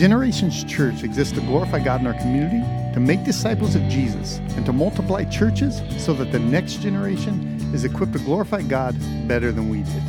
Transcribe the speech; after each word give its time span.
Generations 0.00 0.64
Church 0.64 1.02
exists 1.02 1.34
to 1.34 1.42
glorify 1.42 1.78
God 1.78 2.00
in 2.00 2.06
our 2.06 2.14
community, 2.14 2.60
to 2.94 3.00
make 3.00 3.22
disciples 3.22 3.74
of 3.74 3.82
Jesus, 3.90 4.38
and 4.56 4.64
to 4.64 4.72
multiply 4.72 5.24
churches 5.24 5.82
so 6.02 6.14
that 6.14 6.32
the 6.32 6.38
next 6.38 6.80
generation 6.80 7.60
is 7.74 7.84
equipped 7.84 8.14
to 8.14 8.18
glorify 8.20 8.62
God 8.62 8.96
better 9.28 9.52
than 9.52 9.68
we 9.68 9.82
did. 9.82 10.02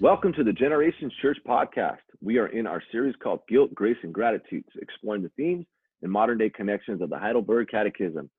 Welcome 0.00 0.32
to 0.34 0.44
the 0.44 0.52
Generations 0.52 1.12
Church 1.20 1.38
podcast. 1.44 1.98
We 2.20 2.38
are 2.38 2.46
in 2.46 2.68
our 2.68 2.80
series 2.92 3.16
called 3.20 3.40
Guilt, 3.48 3.74
Grace, 3.74 3.96
and 4.04 4.14
Gratitude, 4.14 4.62
exploring 4.80 5.24
the 5.24 5.32
themes 5.36 5.66
and 6.02 6.12
modern 6.12 6.38
day 6.38 6.50
connections 6.50 7.02
of 7.02 7.10
the 7.10 7.18
Heidelberg 7.18 7.66
Catechism. 7.68 8.30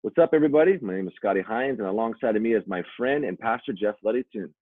What's 0.00 0.16
up, 0.16 0.30
everybody? 0.32 0.78
My 0.80 0.94
name 0.94 1.08
is 1.08 1.14
Scotty 1.16 1.42
Hines, 1.42 1.80
and 1.80 1.86
alongside 1.86 2.34
of 2.34 2.40
me 2.40 2.54
is 2.54 2.62
my 2.66 2.82
friend 2.96 3.26
and 3.26 3.38
pastor 3.38 3.74
Jeff 3.74 3.96
Ludington, 4.02 4.54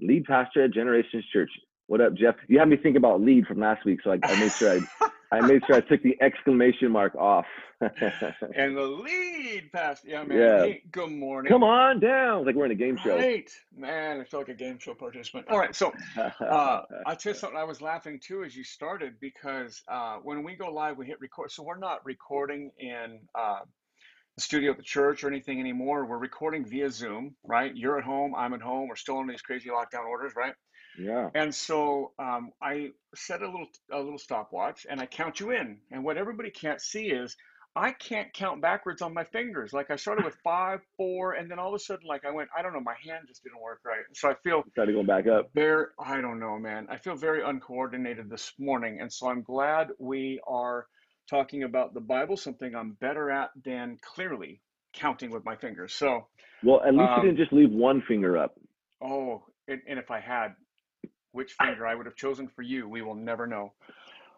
lead 0.00 0.24
pastor 0.24 0.64
at 0.64 0.72
Generations 0.72 1.24
Church. 1.32 1.50
What 1.88 2.02
up, 2.02 2.12
Jeff? 2.12 2.34
You 2.48 2.58
had 2.58 2.68
me 2.68 2.76
think 2.76 2.98
about 2.98 3.22
lead 3.22 3.46
from 3.46 3.60
last 3.60 3.82
week, 3.86 4.00
so 4.04 4.10
I, 4.10 4.18
I 4.22 4.38
made 4.38 4.52
sure 4.52 4.78
I 4.78 5.08
I 5.32 5.40
made 5.40 5.62
sure 5.66 5.76
I 5.76 5.80
took 5.80 6.02
the 6.02 6.16
exclamation 6.20 6.92
mark 6.92 7.14
off. 7.14 7.46
and 7.80 8.76
the 8.76 8.82
lead 8.82 9.70
pass. 9.72 10.02
Yeah, 10.04 10.22
man. 10.24 10.38
Yeah. 10.38 10.60
Hey, 10.60 10.82
good 10.92 11.10
morning. 11.10 11.50
Come 11.50 11.62
on 11.62 11.98
down, 11.98 12.44
like 12.44 12.56
we're 12.56 12.66
in 12.66 12.72
a 12.72 12.74
game 12.74 12.98
show. 12.98 13.16
Great. 13.16 13.52
Man, 13.74 14.20
I 14.20 14.24
feel 14.24 14.40
like 14.40 14.50
a 14.50 14.54
game 14.54 14.78
show 14.78 14.92
participant. 14.92 15.46
All 15.48 15.58
right, 15.58 15.74
so 15.74 15.94
uh, 16.18 16.82
I'll 17.06 17.16
tell 17.16 17.32
you 17.32 17.38
something. 17.38 17.58
I 17.58 17.64
was 17.64 17.80
laughing 17.80 18.20
too 18.22 18.44
as 18.44 18.54
you 18.54 18.64
started 18.64 19.14
because 19.18 19.82
uh, 19.88 20.16
when 20.16 20.42
we 20.42 20.56
go 20.56 20.70
live, 20.70 20.98
we 20.98 21.06
hit 21.06 21.18
record. 21.20 21.52
So 21.52 21.62
we're 21.62 21.78
not 21.78 22.04
recording 22.04 22.70
in 22.78 23.20
uh, 23.34 23.60
the 24.36 24.42
studio 24.42 24.72
at 24.72 24.76
the 24.76 24.82
church 24.82 25.24
or 25.24 25.28
anything 25.28 25.58
anymore. 25.58 26.04
We're 26.04 26.18
recording 26.18 26.66
via 26.66 26.90
Zoom, 26.90 27.34
right? 27.44 27.74
You're 27.74 27.96
at 27.96 28.04
home, 28.04 28.34
I'm 28.34 28.52
at 28.52 28.60
home. 28.60 28.88
We're 28.88 28.96
still 28.96 29.20
in 29.20 29.26
these 29.26 29.40
crazy 29.40 29.70
lockdown 29.70 30.06
orders, 30.06 30.34
right? 30.36 30.52
Yeah. 30.98 31.30
And 31.34 31.54
so 31.54 32.12
um, 32.18 32.50
I 32.62 32.90
set 33.14 33.42
a 33.42 33.46
little 33.46 33.68
a 33.92 33.98
little 33.98 34.18
stopwatch 34.18 34.86
and 34.88 35.00
I 35.00 35.06
count 35.06 35.40
you 35.40 35.50
in. 35.52 35.78
And 35.90 36.04
what 36.04 36.16
everybody 36.16 36.50
can't 36.50 36.80
see 36.80 37.06
is 37.06 37.36
I 37.76 37.92
can't 37.92 38.32
count 38.32 38.60
backwards 38.60 39.02
on 39.02 39.14
my 39.14 39.24
fingers. 39.24 39.72
Like 39.72 39.90
I 39.90 39.96
started 39.96 40.24
with 40.24 40.36
five, 40.44 40.80
four, 40.96 41.34
and 41.34 41.50
then 41.50 41.58
all 41.58 41.68
of 41.68 41.74
a 41.74 41.78
sudden, 41.78 42.06
like 42.08 42.24
I 42.24 42.30
went, 42.30 42.48
I 42.58 42.62
don't 42.62 42.72
know, 42.72 42.80
my 42.80 42.96
hand 43.06 43.24
just 43.28 43.42
didn't 43.44 43.60
work 43.62 43.80
right. 43.84 44.02
So 44.14 44.28
I 44.30 44.34
feel 44.42 44.64
Try 44.74 44.86
to 44.86 44.92
go 44.92 45.04
back 45.04 45.26
up. 45.28 45.50
very, 45.54 45.86
I 45.98 46.20
don't 46.20 46.40
know, 46.40 46.58
man. 46.58 46.88
I 46.90 46.96
feel 46.96 47.14
very 47.14 47.42
uncoordinated 47.44 48.28
this 48.28 48.52
morning. 48.58 48.98
And 49.00 49.12
so 49.12 49.28
I'm 49.28 49.42
glad 49.42 49.88
we 49.98 50.40
are 50.46 50.86
talking 51.30 51.62
about 51.62 51.94
the 51.94 52.00
Bible, 52.00 52.36
something 52.36 52.74
I'm 52.74 52.96
better 53.00 53.30
at 53.30 53.50
than 53.64 53.98
clearly 54.14 54.60
counting 54.94 55.30
with 55.30 55.44
my 55.44 55.54
fingers. 55.56 55.94
So, 55.94 56.26
Well, 56.64 56.80
at 56.84 56.94
least 56.94 57.10
um, 57.10 57.20
you 57.20 57.26
didn't 57.30 57.38
just 57.38 57.52
leave 57.52 57.70
one 57.70 58.02
finger 58.08 58.38
up. 58.38 58.54
oh, 59.02 59.44
and, 59.68 59.80
and 59.86 59.98
if 59.98 60.10
I 60.10 60.18
had, 60.18 60.54
which 61.38 61.52
finger 61.52 61.86
I 61.86 61.94
would 61.94 62.04
have 62.06 62.16
chosen 62.16 62.48
for 62.48 62.62
you, 62.62 62.88
we 62.88 63.00
will 63.00 63.14
never 63.14 63.46
know. 63.46 63.72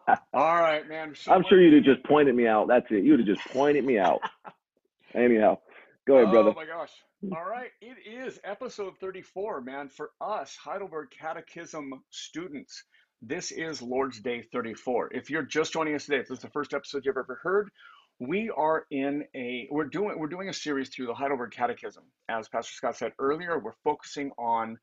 All 0.35 0.61
right, 0.61 0.87
man. 0.87 1.15
So 1.15 1.31
I'm 1.31 1.43
sure 1.49 1.59
you'd 1.59 1.83
have 1.83 1.95
just 1.95 2.05
pointed 2.07 2.35
me 2.35 2.45
out. 2.45 2.67
That's 2.67 2.85
it. 2.91 3.03
You 3.03 3.13
would 3.13 3.21
have 3.21 3.27
just 3.27 3.47
pointed 3.47 3.83
me 3.83 3.97
out. 3.97 4.21
Anyhow, 5.15 5.57
go 6.07 6.17
ahead, 6.17 6.31
brother. 6.31 6.51
Oh 6.51 6.53
my 6.53 6.67
gosh. 6.67 6.91
All 7.35 7.43
right. 7.43 7.71
It 7.81 7.97
is 8.07 8.39
episode 8.43 8.99
34, 8.99 9.61
man. 9.61 9.89
For 9.89 10.11
us, 10.21 10.55
Heidelberg 10.55 11.07
Catechism 11.09 11.91
students, 12.11 12.83
this 13.19 13.49
is 13.51 13.81
Lord's 13.81 14.19
Day 14.19 14.43
34. 14.53 15.11
If 15.15 15.31
you're 15.31 15.41
just 15.41 15.73
joining 15.73 15.95
us 15.95 16.05
today, 16.05 16.17
if 16.17 16.27
this 16.27 16.37
is 16.37 16.43
the 16.43 16.51
first 16.51 16.75
episode 16.75 17.03
you've 17.03 17.17
ever 17.17 17.39
heard, 17.41 17.71
we 18.19 18.51
are 18.55 18.85
in 18.91 19.23
a 19.35 19.67
we're 19.71 19.85
doing 19.85 20.19
we're 20.19 20.27
doing 20.27 20.49
a 20.49 20.53
series 20.53 20.89
through 20.89 21.07
the 21.07 21.15
Heidelberg 21.15 21.51
Catechism. 21.51 22.03
As 22.29 22.47
Pastor 22.47 22.73
Scott 22.73 22.95
said 22.95 23.13
earlier, 23.17 23.57
we're 23.57 23.73
focusing 23.83 24.29
on 24.37 24.77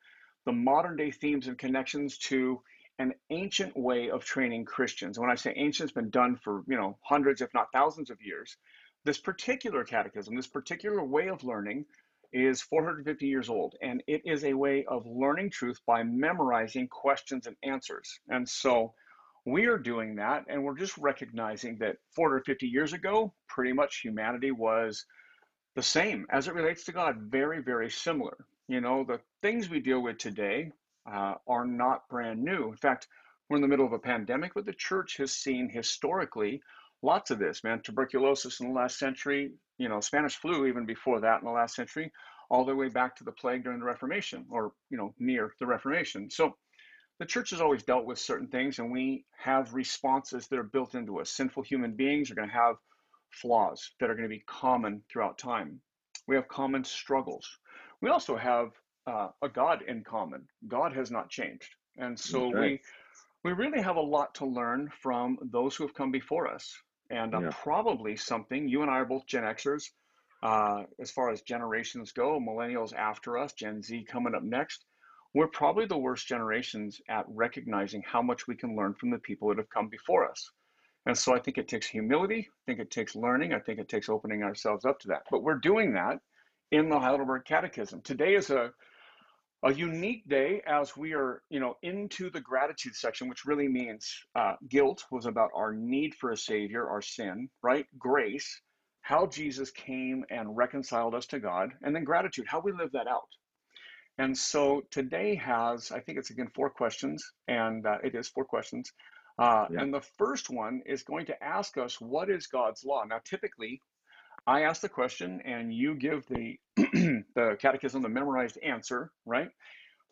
the 0.48 0.52
modern 0.52 0.96
day 0.96 1.10
themes 1.10 1.46
and 1.46 1.58
connections 1.58 2.16
to 2.16 2.58
an 2.98 3.12
ancient 3.28 3.76
way 3.76 4.08
of 4.08 4.24
training 4.24 4.64
Christians. 4.64 5.18
And 5.18 5.22
when 5.22 5.30
I 5.30 5.34
say 5.34 5.52
ancient, 5.54 5.90
it's 5.90 5.94
been 5.94 6.08
done 6.08 6.36
for, 6.36 6.62
you 6.66 6.74
know, 6.74 6.96
hundreds, 7.02 7.42
if 7.42 7.52
not 7.52 7.70
thousands 7.70 8.08
of 8.08 8.16
years. 8.22 8.56
This 9.04 9.18
particular 9.18 9.84
catechism, 9.84 10.34
this 10.34 10.46
particular 10.46 11.04
way 11.04 11.28
of 11.28 11.44
learning 11.44 11.84
is 12.32 12.62
450 12.62 13.26
years 13.26 13.50
old, 13.50 13.74
and 13.82 14.02
it 14.06 14.22
is 14.24 14.42
a 14.42 14.54
way 14.54 14.86
of 14.86 15.04
learning 15.04 15.50
truth 15.50 15.80
by 15.86 16.02
memorizing 16.02 16.88
questions 16.88 17.46
and 17.46 17.56
answers. 17.62 18.18
And 18.30 18.48
so 18.48 18.94
we 19.44 19.66
are 19.66 19.76
doing 19.76 20.16
that, 20.16 20.46
and 20.48 20.64
we're 20.64 20.78
just 20.78 20.96
recognizing 20.96 21.76
that 21.80 21.96
450 22.16 22.66
years 22.66 22.94
ago, 22.94 23.34
pretty 23.48 23.74
much 23.74 24.00
humanity 24.00 24.50
was 24.50 25.04
the 25.74 25.82
same 25.82 26.26
as 26.30 26.48
it 26.48 26.54
relates 26.54 26.84
to 26.84 26.92
God, 26.92 27.16
very, 27.18 27.60
very 27.62 27.90
similar. 27.90 28.38
You 28.68 28.82
know, 28.82 29.02
the 29.02 29.18
things 29.40 29.70
we 29.70 29.80
deal 29.80 30.02
with 30.02 30.18
today 30.18 30.72
uh, 31.10 31.34
are 31.46 31.64
not 31.64 32.06
brand 32.10 32.42
new. 32.42 32.68
In 32.68 32.76
fact, 32.76 33.08
we're 33.48 33.56
in 33.56 33.62
the 33.62 33.68
middle 33.68 33.86
of 33.86 33.94
a 33.94 33.98
pandemic, 33.98 34.52
but 34.54 34.66
the 34.66 34.74
church 34.74 35.16
has 35.16 35.32
seen 35.32 35.70
historically 35.70 36.60
lots 37.02 37.30
of 37.30 37.38
this, 37.38 37.64
man. 37.64 37.80
Tuberculosis 37.80 38.60
in 38.60 38.68
the 38.68 38.74
last 38.74 38.98
century, 38.98 39.52
you 39.78 39.88
know, 39.88 40.00
Spanish 40.00 40.36
flu 40.36 40.66
even 40.66 40.84
before 40.84 41.20
that 41.20 41.40
in 41.40 41.46
the 41.46 41.50
last 41.50 41.76
century, 41.76 42.12
all 42.50 42.66
the 42.66 42.76
way 42.76 42.88
back 42.88 43.16
to 43.16 43.24
the 43.24 43.32
plague 43.32 43.64
during 43.64 43.78
the 43.78 43.86
Reformation 43.86 44.44
or, 44.50 44.72
you 44.90 44.98
know, 44.98 45.14
near 45.18 45.54
the 45.60 45.66
Reformation. 45.66 46.28
So 46.28 46.54
the 47.18 47.26
church 47.26 47.50
has 47.50 47.62
always 47.62 47.84
dealt 47.84 48.04
with 48.04 48.18
certain 48.18 48.48
things, 48.48 48.78
and 48.78 48.92
we 48.92 49.24
have 49.38 49.72
responses 49.72 50.46
that 50.48 50.58
are 50.58 50.62
built 50.62 50.94
into 50.94 51.20
us. 51.20 51.30
Sinful 51.30 51.62
human 51.62 51.92
beings 51.92 52.30
are 52.30 52.34
going 52.34 52.48
to 52.48 52.54
have 52.54 52.76
flaws 53.30 53.92
that 53.98 54.10
are 54.10 54.14
going 54.14 54.28
to 54.28 54.34
be 54.34 54.44
common 54.46 55.02
throughout 55.10 55.38
time. 55.38 55.80
We 56.26 56.36
have 56.36 56.48
common 56.48 56.84
struggles. 56.84 57.58
We 58.00 58.10
also 58.10 58.36
have 58.36 58.70
uh, 59.06 59.28
a 59.42 59.48
God 59.48 59.82
in 59.82 60.04
common. 60.04 60.46
God 60.66 60.92
has 60.94 61.10
not 61.10 61.30
changed, 61.30 61.74
and 61.96 62.18
so 62.18 62.50
right. 62.50 62.62
we 62.62 62.80
we 63.44 63.52
really 63.52 63.80
have 63.80 63.96
a 63.96 64.00
lot 64.00 64.34
to 64.36 64.46
learn 64.46 64.90
from 65.00 65.38
those 65.50 65.74
who 65.74 65.84
have 65.84 65.94
come 65.94 66.10
before 66.10 66.48
us, 66.48 66.74
and 67.10 67.34
uh, 67.34 67.40
Yeah. 67.40 67.50
probably 67.50 68.16
something. 68.16 68.68
You 68.68 68.82
and 68.82 68.90
I 68.90 68.98
are 68.98 69.04
both 69.04 69.26
Gen 69.26 69.44
Xers. 69.44 69.90
Uh, 70.42 70.84
as 71.00 71.10
far 71.10 71.30
as 71.30 71.42
generations 71.42 72.12
go, 72.12 72.38
millennials 72.38 72.94
after 72.94 73.36
us, 73.36 73.52
Gen 73.54 73.82
Z 73.82 74.04
coming 74.08 74.36
up 74.36 74.42
next, 74.42 74.84
we're 75.34 75.48
probably 75.48 75.86
the 75.86 75.98
worst 75.98 76.28
generations 76.28 77.00
at 77.08 77.24
recognizing 77.28 78.02
how 78.02 78.22
much 78.22 78.46
we 78.46 78.54
can 78.54 78.76
learn 78.76 78.94
from 78.94 79.10
the 79.10 79.18
people 79.18 79.48
that 79.48 79.58
have 79.58 79.68
come 79.70 79.88
before 79.88 80.30
us. 80.30 80.50
And 81.06 81.18
so 81.18 81.34
I 81.34 81.40
think 81.40 81.58
it 81.58 81.66
takes 81.66 81.88
humility, 81.88 82.48
I 82.48 82.62
think 82.66 82.80
it 82.80 82.90
takes 82.90 83.16
learning, 83.16 83.52
I 83.52 83.58
think 83.58 83.80
it 83.80 83.88
takes 83.88 84.08
opening 84.08 84.42
ourselves 84.44 84.84
up 84.84 85.00
to 85.00 85.08
that. 85.08 85.22
But 85.30 85.42
we're 85.42 85.58
doing 85.58 85.92
that 85.94 86.20
in 86.70 86.88
the 86.88 86.98
Heidelberg 86.98 87.44
Catechism. 87.44 88.02
Today 88.02 88.34
is 88.34 88.50
a 88.50 88.72
a 89.64 89.74
unique 89.74 90.28
day 90.28 90.62
as 90.68 90.96
we 90.96 91.14
are, 91.14 91.42
you 91.50 91.58
know, 91.58 91.74
into 91.82 92.30
the 92.30 92.40
gratitude 92.40 92.94
section, 92.94 93.28
which 93.28 93.44
really 93.44 93.66
means 93.66 94.08
uh, 94.36 94.54
guilt 94.68 95.04
was 95.10 95.26
about 95.26 95.50
our 95.52 95.72
need 95.72 96.14
for 96.14 96.30
a 96.30 96.36
savior, 96.36 96.88
our 96.88 97.02
sin, 97.02 97.48
right? 97.60 97.84
Grace, 97.98 98.62
how 99.00 99.26
Jesus 99.26 99.72
came 99.72 100.24
and 100.30 100.56
reconciled 100.56 101.12
us 101.12 101.26
to 101.26 101.40
God, 101.40 101.70
and 101.82 101.92
then 101.92 102.04
gratitude, 102.04 102.46
how 102.46 102.60
we 102.60 102.70
live 102.70 102.92
that 102.92 103.08
out. 103.08 103.26
And 104.18 104.36
so 104.36 104.82
today 104.92 105.34
has, 105.34 105.90
I 105.90 105.98
think 106.00 106.18
it's 106.18 106.30
again 106.30 106.50
four 106.54 106.70
questions, 106.70 107.24
and 107.48 107.84
uh, 107.84 107.98
it 108.04 108.14
is 108.14 108.28
four 108.28 108.44
questions. 108.44 108.92
Uh, 109.40 109.66
Yeah. 109.72 109.82
and 109.82 109.92
the 109.92 110.06
first 110.18 110.50
one 110.50 110.82
is 110.86 111.02
going 111.02 111.26
to 111.26 111.42
ask 111.42 111.76
us, 111.78 112.00
what 112.00 112.30
is 112.30 112.46
God's 112.46 112.84
law? 112.84 113.02
Now, 113.04 113.20
typically, 113.24 113.82
I 114.48 114.62
ask 114.62 114.82
the 114.82 114.90
question, 114.90 115.42
and 115.46 115.74
you 115.74 115.96
give 115.96 116.26
the 116.28 116.58
the 116.76 117.58
catechism 117.60 118.02
the 118.02 118.10
memorized 118.10 118.58
answer, 118.64 119.12
right? 119.26 119.50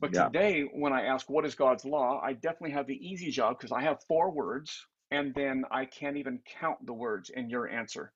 But 0.00 0.14
Yeah. 0.14 0.30
today, 0.30 0.62
when 0.74 0.92
I 0.92 1.04
ask 1.06 1.30
what 1.30 1.46
is 1.46 1.56
God's 1.56 1.86
law, 1.86 2.20
I 2.24 2.34
definitely 2.34 2.72
have 2.72 2.86
the 2.88 2.94
easy 3.08 3.30
job 3.32 3.58
because 3.58 3.72
I 3.72 3.82
have 3.82 4.04
four 4.08 4.30
words, 4.32 4.86
and 5.10 5.34
then 5.34 5.64
I 5.72 5.86
can't 5.86 6.18
even 6.18 6.40
count 6.60 6.86
the 6.86 6.94
words 6.94 7.30
in 7.30 7.50
your 7.50 7.68
answer. 7.68 8.12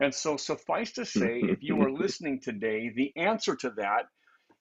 And 0.00 0.14
so, 0.14 0.36
suffice 0.38 0.92
to 0.94 1.06
say, 1.06 1.40
if 1.40 1.62
you 1.62 1.80
are 1.82 1.92
listening 1.92 2.40
today, 2.42 2.92
the 2.94 3.12
answer 3.16 3.56
to 3.56 3.70
that 3.78 4.04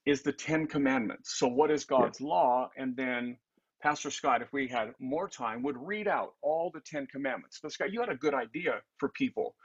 is 0.05 0.23
the 0.23 0.33
Ten 0.33 0.67
Commandments. 0.67 1.37
So, 1.39 1.47
what 1.47 1.71
is 1.71 1.85
God's 1.85 2.21
law? 2.21 2.69
And 2.77 2.97
then 2.97 3.37
Pastor 3.83 4.11
Scott, 4.11 4.43
if 4.43 4.53
we 4.53 4.67
had 4.69 4.93
more 4.99 5.29
time, 5.29 5.63
would 5.63 5.77
read 5.77 6.07
out 6.07 6.35
all 6.43 6.71
the 6.73 6.81
Ten 6.85 7.07
Commandments. 7.07 7.59
But 7.63 7.73
Scott, 7.73 7.93
you 7.93 8.01
had 8.01 8.09
a 8.09 8.15
good 8.17 8.35
idea 8.35 8.81
for 8.99 9.09
people 9.09 9.55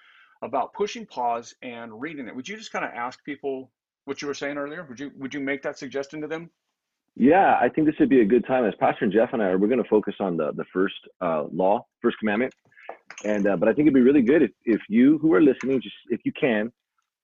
about 0.43 0.73
pushing 0.75 1.07
pause 1.07 1.55
and 1.63 2.01
reading 2.01 2.29
it. 2.29 2.35
Would 2.37 2.49
you 2.49 2.57
just 2.57 2.73
kind 2.73 2.85
of 2.85 2.91
ask 2.93 3.23
people 3.25 3.71
what 4.05 4.23
you 4.23 4.29
were 4.29 4.35
saying 4.35 4.57
earlier? 4.57 4.85
Would 4.85 5.01
you 5.01 5.11
would 5.17 5.35
you 5.35 5.41
make 5.41 5.63
that 5.63 5.79
suggestion 5.79 6.21
to 6.21 6.27
them? 6.27 6.51
Yeah, 7.17 7.57
I 7.61 7.69
think 7.69 7.87
this 7.87 7.97
would 7.99 8.11
be 8.11 8.21
a 8.21 8.27
good 8.27 8.47
time. 8.47 8.67
As 8.67 8.75
Pastor 8.79 9.07
Jeff 9.07 9.31
and 9.33 9.43
I 9.43 9.47
are, 9.47 9.59
we're 9.59 9.69
going 9.69 9.83
to 9.83 9.89
focus 9.89 10.15
on 10.21 10.37
the 10.37 10.53
the 10.53 10.65
first 10.73 10.95
uh, 11.21 11.45
law, 11.53 11.87
first 12.03 12.19
commandment, 12.19 12.55
and 13.25 13.47
uh, 13.47 13.57
but 13.57 13.69
I 13.69 13.73
think 13.73 13.87
it'd 13.87 13.95
be 13.95 14.03
really 14.03 14.23
good 14.23 14.43
if 14.43 14.51
if 14.65 14.81
you 14.89 15.19
who 15.19 15.33
are 15.35 15.41
listening, 15.41 15.81
just 15.81 15.97
if 16.11 16.21
you 16.25 16.33
can, 16.39 16.71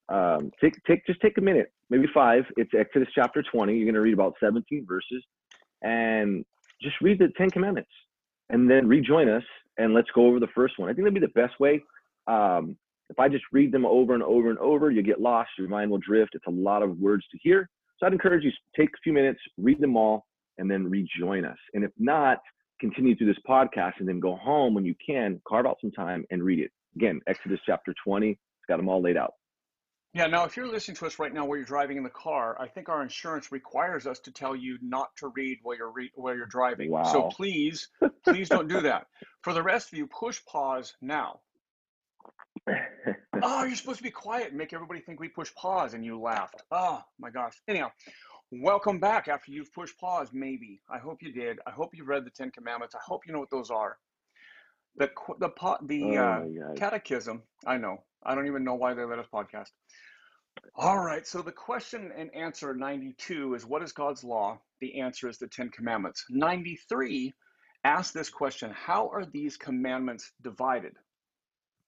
um, 0.09 0.51
take 0.61 0.75
take 0.85 1.07
just 1.07 1.21
take 1.21 1.37
a 1.39 1.43
minute, 1.43 1.73
maybe 1.91 2.07
five. 2.15 2.45
It's 2.57 2.73
Exodus 2.79 3.09
chapter 3.15 3.43
20. 3.43 3.75
You're 3.75 3.85
going 3.85 3.95
to 3.95 4.01
read 4.01 4.15
about 4.15 4.35
17 4.41 4.87
verses, 4.89 5.23
and 5.83 6.45
just 6.81 6.97
read 7.03 7.19
the 7.19 7.29
Ten 7.37 7.51
Commandments, 7.51 7.91
and 8.49 8.71
then 8.71 8.89
rejoin 8.89 9.29
us 9.29 9.45
and 9.79 9.95
let's 9.95 10.09
go 10.15 10.27
over 10.27 10.41
the 10.41 10.49
first 10.55 10.79
one. 10.79 10.89
I 10.89 10.93
think 10.93 11.05
that'd 11.05 11.15
be 11.15 11.21
the 11.21 11.29
best 11.29 11.59
way. 11.59 11.83
Um, 12.27 12.77
if 13.13 13.19
I 13.19 13.29
just 13.29 13.45
read 13.53 13.73
them 13.73 13.85
over 13.85 14.15
and 14.15 14.23
over 14.23 14.49
and 14.49 14.59
over, 14.59 14.91
you 14.91 15.03
get 15.03 15.21
lost. 15.21 15.51
Your 15.59 15.69
mind 15.69 15.91
will 15.91 15.99
drift. 15.99 16.35
It's 16.35 16.47
a 16.47 16.51
lot 16.51 16.83
of 16.83 16.99
words 16.99 17.25
to 17.31 17.39
hear. 17.43 17.69
So 17.99 18.07
I'd 18.07 18.15
encourage 18.15 18.43
you 18.43 18.51
to 18.51 18.57
take 18.81 18.89
a 18.89 19.03
few 19.05 19.13
minutes, 19.13 19.39
read 19.59 19.81
them 19.81 19.97
all, 19.97 20.25
and 20.57 20.71
then 20.71 20.89
rejoin 20.89 21.45
us. 21.45 21.59
And 21.75 21.85
if 21.85 21.91
not, 21.99 22.39
continue 22.81 23.15
through 23.15 23.27
this 23.27 23.43
podcast 23.47 23.93
and 23.99 24.09
then 24.09 24.19
go 24.19 24.35
home 24.37 24.73
when 24.73 24.87
you 24.87 24.95
can, 25.07 25.41
carve 25.47 25.67
out 25.67 25.77
some 25.81 25.93
time 25.93 26.25
and 26.31 26.43
read 26.43 26.59
it. 26.59 26.71
Again, 26.97 27.21
Exodus 27.27 27.61
chapter 27.67 27.95
20, 28.03 28.31
it's 28.31 28.39
got 28.67 28.79
them 28.79 28.89
all 28.89 29.03
laid 29.03 29.19
out. 29.19 29.35
Yeah, 30.15 30.27
now 30.27 30.45
if 30.45 30.57
you're 30.57 30.67
listening 30.67 30.97
to 30.97 31.07
us 31.07 31.19
right 31.19 31.33
now 31.33 31.45
while 31.45 31.57
you're 31.57 31.67
driving 31.67 31.99
in 31.99 32.03
the 32.03 32.11
car, 32.11 32.57
I 32.59 32.67
think 32.67 32.89
our 32.89 33.03
insurance 33.03 33.53
requires 33.53 34.07
us 34.07 34.21
to 34.21 34.31
tell 34.31 34.57
you 34.57 34.79
not 34.83 35.15
to 35.19 35.29
read 35.29 35.59
while 35.63 35.77
you're 35.77 35.91
re- 35.91 36.13
while 36.15 36.35
you're 36.35 36.47
driving. 36.47 36.91
Wow. 36.91 37.05
So 37.05 37.23
please, 37.29 37.89
please 38.25 38.49
don't 38.49 38.69
do 38.69 38.81
that. 38.81 39.07
For 39.43 39.53
the 39.53 39.63
rest 39.63 39.93
of 39.93 39.99
you, 39.99 40.07
push 40.07 40.41
pause 40.47 40.95
now. 41.01 41.41
Oh, 43.43 43.65
you're 43.65 43.77
supposed 43.77 43.99
to 43.99 44.05
be 44.05 44.11
quiet 44.11 44.49
and 44.49 44.59
make 44.59 44.73
everybody 44.73 45.01
think 45.01 45.19
we 45.19 45.29
push 45.29 45.53
pause 45.55 45.95
and 45.95 46.05
you 46.05 46.21
laughed. 46.21 46.63
Oh 46.71 47.03
my 47.19 47.31
gosh. 47.31 47.55
Anyhow, 47.67 47.91
welcome 48.53 49.01
back 49.01 49.27
after 49.27 49.51
you've 49.51 49.73
pushed 49.73 49.99
pause, 49.99 50.29
maybe. 50.33 50.81
I 50.89 50.99
hope 50.99 51.23
you 51.23 51.33
did. 51.33 51.59
I 51.67 51.71
hope 51.71 51.91
you've 51.95 52.09
read 52.09 52.25
the 52.25 52.31
Ten 52.31 52.51
Commandments. 52.51 52.95
I 52.95 53.01
hope 53.05 53.27
you 53.27 53.33
know 53.33 53.41
what 53.41 53.51
those 53.51 53.71
are. 53.71 53.99
The 54.97 55.11
the 55.39 55.51
the 55.83 56.19
oh 56.19 56.71
uh, 56.71 56.75
catechism. 56.77 57.43
I 57.67 57.79
know. 57.79 58.05
I 58.23 58.35
don't 58.35 58.47
even 58.47 58.63
know 58.63 58.75
why 58.75 58.95
they 58.95 59.05
let 59.05 59.19
us 59.19 59.27
podcast. 59.33 59.71
All 60.77 60.99
right. 60.99 61.27
So 61.27 61.43
the 61.43 61.51
question 61.51 62.13
and 62.17 62.33
answer 62.35 62.75
92 62.75 63.55
is 63.55 63.67
what 63.67 63.83
is 63.83 63.93
God's 63.93 64.23
law? 64.23 64.61
The 64.81 65.01
answer 65.01 65.29
is 65.29 65.39
the 65.39 65.49
Ten 65.49 65.71
Commandments. 65.71 66.25
93 66.31 67.33
asks 67.85 68.13
this 68.13 68.31
question 68.31 68.71
How 68.71 69.09
are 69.09 69.25
these 69.25 69.57
commandments 69.57 70.31
divided? 70.43 70.95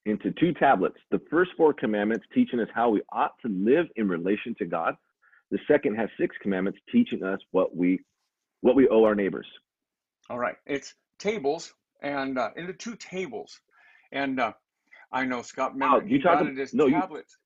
Into 0.06 0.32
two 0.32 0.52
tablets. 0.52 0.96
The 1.10 1.20
first 1.30 1.52
four 1.56 1.72
commandments 1.72 2.26
teaching 2.34 2.60
us 2.60 2.68
how 2.74 2.90
we 2.90 3.00
ought 3.10 3.32
to 3.40 3.48
live 3.48 3.86
in 3.96 4.06
relation 4.08 4.54
to 4.58 4.66
God. 4.66 4.96
The 5.50 5.58
second 5.66 5.96
has 5.96 6.08
six 6.20 6.36
commandments 6.42 6.78
teaching 6.92 7.22
us 7.22 7.40
what 7.52 7.74
we 7.74 8.00
what 8.60 8.76
we 8.76 8.88
owe 8.88 9.04
our 9.04 9.14
neighbors. 9.14 9.46
All 10.28 10.38
right. 10.38 10.56
It's 10.66 10.94
tables 11.18 11.72
and 12.02 12.38
uh, 12.38 12.50
into 12.56 12.72
two 12.72 12.96
tables. 12.96 13.60
And 14.12 14.40
uh, 14.40 14.52
I 15.12 15.24
know 15.24 15.42
Scott, 15.42 15.74
Wow, 15.76 16.00
you 16.04 16.20
talk 16.20 16.40
got 16.40 16.48
ab- 16.48 16.68
no, 16.72 16.86
you- 16.86 17.00
tablets. 17.00 17.36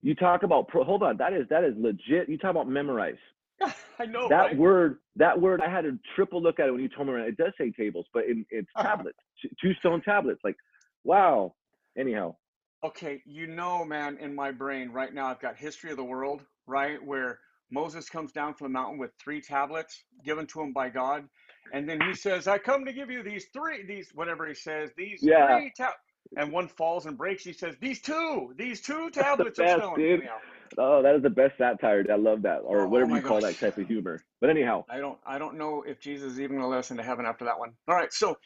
You 0.00 0.14
talk 0.14 0.44
about 0.44 0.68
pro, 0.68 0.84
hold 0.84 1.02
on, 1.02 1.16
that 1.16 1.32
is 1.32 1.46
that 1.50 1.64
is 1.64 1.74
legit. 1.76 2.28
You 2.28 2.38
talk 2.38 2.52
about 2.52 2.68
memorize. 2.68 3.16
I 3.98 4.06
know, 4.06 4.28
that 4.28 4.36
right? 4.36 4.56
word, 4.56 4.98
that 5.16 5.38
word, 5.40 5.60
I 5.60 5.68
had 5.68 5.84
a 5.84 5.98
triple 6.14 6.40
look 6.40 6.60
at 6.60 6.68
it 6.68 6.70
when 6.70 6.80
you 6.80 6.88
told 6.88 7.08
me. 7.08 7.14
It 7.14 7.36
does 7.36 7.52
say 7.58 7.72
tables, 7.72 8.06
but 8.14 8.22
it, 8.26 8.46
it's 8.50 8.68
tablets, 8.80 9.18
two 9.60 9.74
stone 9.80 10.00
tablets. 10.02 10.40
Like, 10.44 10.54
wow. 11.02 11.54
Anyhow, 11.96 12.36
Okay, 12.84 13.22
you 13.26 13.46
know, 13.48 13.84
man, 13.84 14.18
in 14.18 14.34
my 14.34 14.52
brain 14.52 14.90
right 14.90 15.12
now, 15.12 15.26
I've 15.26 15.40
got 15.40 15.58
history 15.58 15.90
of 15.90 15.98
the 15.98 16.04
world, 16.04 16.46
right? 16.66 17.04
Where 17.04 17.40
Moses 17.70 18.08
comes 18.08 18.32
down 18.32 18.54
from 18.54 18.66
the 18.66 18.70
mountain 18.78 18.98
with 18.98 19.12
three 19.22 19.42
tablets 19.42 20.04
given 20.24 20.46
to 20.48 20.62
him 20.62 20.72
by 20.72 20.88
God. 20.88 21.28
And 21.74 21.88
then 21.90 22.00
he 22.00 22.14
says, 22.14 22.48
I 22.48 22.58
come 22.58 22.86
to 22.86 22.94
give 22.94 23.10
you 23.10 23.22
these 23.22 23.48
three, 23.52 23.84
these, 23.84 24.12
whatever 24.14 24.48
he 24.48 24.54
says, 24.54 24.92
these 24.96 25.28
Yeah. 25.28 25.36
three 25.36 25.72
tablets. 25.76 26.00
And 26.36 26.52
one 26.52 26.68
falls 26.68 27.06
and 27.06 27.18
breaks. 27.18 27.44
He 27.44 27.52
says, 27.52 27.76
These 27.82 28.00
two, 28.02 28.54
these 28.56 28.80
two 28.80 29.10
tablets 29.10 29.58
best, 29.58 29.82
stone. 29.82 29.96
dude. 29.96 30.22
Anyhow, 30.22 30.38
oh, 30.76 31.02
that 31.02 31.14
is 31.14 31.22
the 31.22 31.30
best 31.30 31.56
satire. 31.58 32.04
I 32.12 32.16
love 32.16 32.42
that, 32.42 32.58
or 32.64 32.82
Oh, 32.82 32.88
whatever 32.88 33.10
my 33.10 33.16
you 33.16 33.22
call 33.22 33.40
gosh. 33.40 33.58
that 33.58 33.58
type 33.66 33.78
of 33.78 33.86
humor. 33.86 34.20
But 34.40 34.50
anyhow, 34.50 34.84
I 34.90 34.98
don't, 34.98 35.18
I 35.26 35.38
don't 35.38 35.56
know 35.56 35.82
if 35.86 36.00
Jesus 36.00 36.32
is 36.32 36.40
even 36.40 36.56
going 36.56 36.62
to 36.62 36.68
let 36.68 36.80
us 36.80 36.90
into 36.90 37.02
heaven 37.02 37.26
after 37.26 37.44
that 37.46 37.58
one. 37.58 37.72
All 37.88 37.94
right, 37.94 38.12
so 38.12 38.36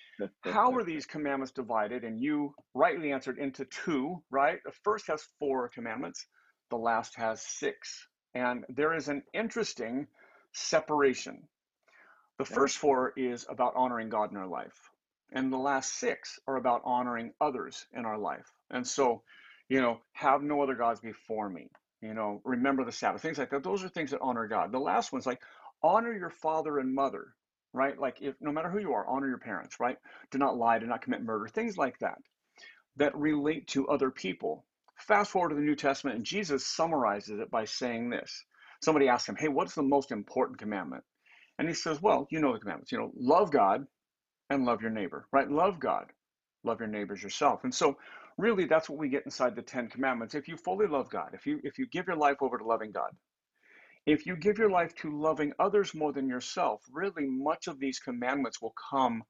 how 0.44 0.72
are 0.74 0.84
these 0.84 1.06
commandments 1.06 1.52
divided? 1.52 2.04
And 2.04 2.20
you 2.22 2.54
rightly 2.74 3.12
answered 3.12 3.38
into 3.38 3.64
two, 3.66 4.22
right? 4.30 4.58
The 4.64 4.72
first 4.84 5.06
has 5.08 5.22
four 5.38 5.68
commandments, 5.68 6.26
the 6.70 6.76
last 6.76 7.16
has 7.16 7.42
six. 7.42 8.06
And 8.34 8.64
there 8.68 8.94
is 8.94 9.08
an 9.08 9.22
interesting 9.34 10.06
separation. 10.52 11.42
The 12.38 12.44
first 12.44 12.78
four 12.78 13.12
is 13.16 13.46
about 13.48 13.74
honoring 13.76 14.08
God 14.08 14.30
in 14.32 14.36
our 14.36 14.46
life, 14.46 14.76
and 15.32 15.52
the 15.52 15.58
last 15.58 15.98
six 15.98 16.38
are 16.46 16.56
about 16.56 16.82
honoring 16.84 17.32
others 17.40 17.86
in 17.92 18.04
our 18.04 18.18
life. 18.18 18.50
And 18.70 18.86
so, 18.86 19.22
you 19.68 19.80
know, 19.80 20.00
have 20.12 20.42
no 20.42 20.62
other 20.62 20.74
gods 20.74 21.00
before 21.00 21.48
me. 21.48 21.68
You 22.02 22.14
know, 22.14 22.40
remember 22.44 22.84
the 22.84 22.92
Sabbath, 22.92 23.22
things 23.22 23.38
like 23.38 23.50
that. 23.50 23.62
Those 23.62 23.84
are 23.84 23.88
things 23.88 24.10
that 24.10 24.20
honor 24.20 24.48
God. 24.48 24.72
The 24.72 24.78
last 24.78 25.12
one's 25.12 25.26
like 25.26 25.40
honor 25.82 26.12
your 26.12 26.30
father 26.30 26.78
and 26.78 26.94
mother, 26.94 27.34
right? 27.72 27.98
Like 27.98 28.18
if 28.20 28.34
no 28.40 28.52
matter 28.52 28.70
who 28.70 28.80
you 28.80 28.92
are, 28.92 29.06
honor 29.06 29.28
your 29.28 29.38
parents, 29.38 29.78
right? 29.80 29.96
Do 30.32 30.38
not 30.38 30.56
lie, 30.56 30.80
do 30.80 30.86
not 30.86 31.02
commit 31.02 31.22
murder, 31.22 31.46
things 31.46 31.78
like 31.78 31.98
that 32.00 32.18
that 32.96 33.16
relate 33.16 33.66
to 33.68 33.88
other 33.88 34.10
people. 34.10 34.64
Fast 34.98 35.30
forward 35.30 35.50
to 35.50 35.54
the 35.54 35.62
New 35.62 35.76
Testament, 35.76 36.16
and 36.16 36.26
Jesus 36.26 36.66
summarizes 36.66 37.40
it 37.40 37.50
by 37.50 37.64
saying 37.64 38.10
this. 38.10 38.44
Somebody 38.82 39.08
asked 39.08 39.28
him, 39.28 39.36
Hey, 39.36 39.48
what's 39.48 39.74
the 39.74 39.82
most 39.82 40.10
important 40.10 40.58
commandment? 40.58 41.04
And 41.58 41.68
he 41.68 41.74
says, 41.74 42.02
Well, 42.02 42.26
you 42.30 42.40
know 42.40 42.52
the 42.52 42.58
commandments, 42.58 42.92
you 42.92 42.98
know, 42.98 43.12
love 43.16 43.50
God 43.50 43.86
and 44.50 44.64
love 44.64 44.82
your 44.82 44.90
neighbor, 44.90 45.26
right? 45.32 45.50
Love 45.50 45.80
God, 45.80 46.06
love 46.64 46.80
your 46.80 46.88
neighbors 46.88 47.22
yourself. 47.22 47.64
And 47.64 47.74
so 47.74 47.96
really 48.38 48.66
that's 48.66 48.88
what 48.88 48.98
we 48.98 49.08
get 49.08 49.24
inside 49.24 49.56
the 49.56 49.62
Ten 49.62 49.88
Commandments. 49.88 50.34
If 50.34 50.48
you 50.48 50.56
fully 50.56 50.86
love 50.86 51.10
God, 51.10 51.30
if 51.32 51.46
you 51.46 51.60
if 51.62 51.78
you 51.78 51.86
give 51.86 52.06
your 52.06 52.16
life 52.16 52.38
over 52.40 52.58
to 52.58 52.64
loving 52.64 52.92
God, 52.92 53.10
if 54.06 54.26
you 54.26 54.36
give 54.36 54.58
your 54.58 54.70
life 54.70 54.94
to 54.96 55.10
loving 55.10 55.52
others 55.58 55.94
more 55.94 56.12
than 56.12 56.28
yourself, 56.28 56.82
really 56.92 57.26
much 57.26 57.66
of 57.68 57.78
these 57.78 57.98
commandments 57.98 58.60
will 58.60 58.74
come 58.90 59.22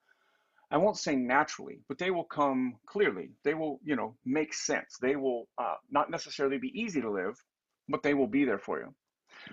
I 0.73 0.79
won't 0.79 0.97
say 0.97 1.15
naturally, 1.15 1.81
but 1.87 1.99
they 1.99 2.11
will 2.11 2.25
come 2.25 2.77
clearly. 2.87 3.31
They 3.45 3.53
will, 3.53 3.79
you 3.85 3.95
know, 3.95 4.17
make 4.25 4.55
sense. 4.55 4.97
They 5.03 5.17
will 5.17 5.47
uh, 5.59 5.75
not 5.91 6.11
necessarily 6.11 6.57
be 6.57 6.73
easy 6.75 7.03
to 7.03 7.11
live, 7.11 7.37
but 7.91 8.03
they 8.03 8.15
will 8.15 8.27
be 8.27 8.47
there 8.47 8.59
for 8.59 8.81
you. 8.81 8.95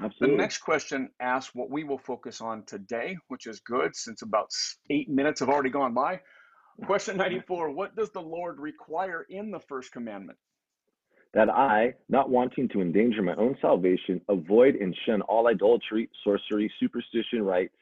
Absolutely. 0.01 0.37
The 0.37 0.41
next 0.41 0.59
question 0.59 1.09
asks 1.19 1.53
what 1.53 1.69
we 1.69 1.83
will 1.83 1.97
focus 1.97 2.39
on 2.39 2.63
today, 2.63 3.17
which 3.27 3.47
is 3.47 3.59
good 3.59 3.95
since 3.97 4.21
about 4.21 4.49
eight 4.89 5.09
minutes 5.09 5.41
have 5.41 5.49
already 5.49 5.71
gone 5.71 5.93
by. 5.93 6.21
Question 6.85 7.17
94 7.17 7.71
What 7.71 7.95
does 7.95 8.11
the 8.11 8.21
Lord 8.21 8.59
require 8.59 9.25
in 9.29 9.51
the 9.51 9.59
first 9.59 9.91
commandment? 9.91 10.37
that 11.33 11.49
I, 11.49 11.93
not 12.09 12.29
wanting 12.29 12.67
to 12.69 12.81
endanger 12.81 13.21
my 13.21 13.35
own 13.35 13.55
salvation, 13.61 14.21
avoid 14.29 14.75
and 14.75 14.95
shun 15.05 15.21
all 15.21 15.47
idolatry, 15.47 16.09
sorcery, 16.23 16.71
superstition, 16.79 17.43
rites, 17.43 17.75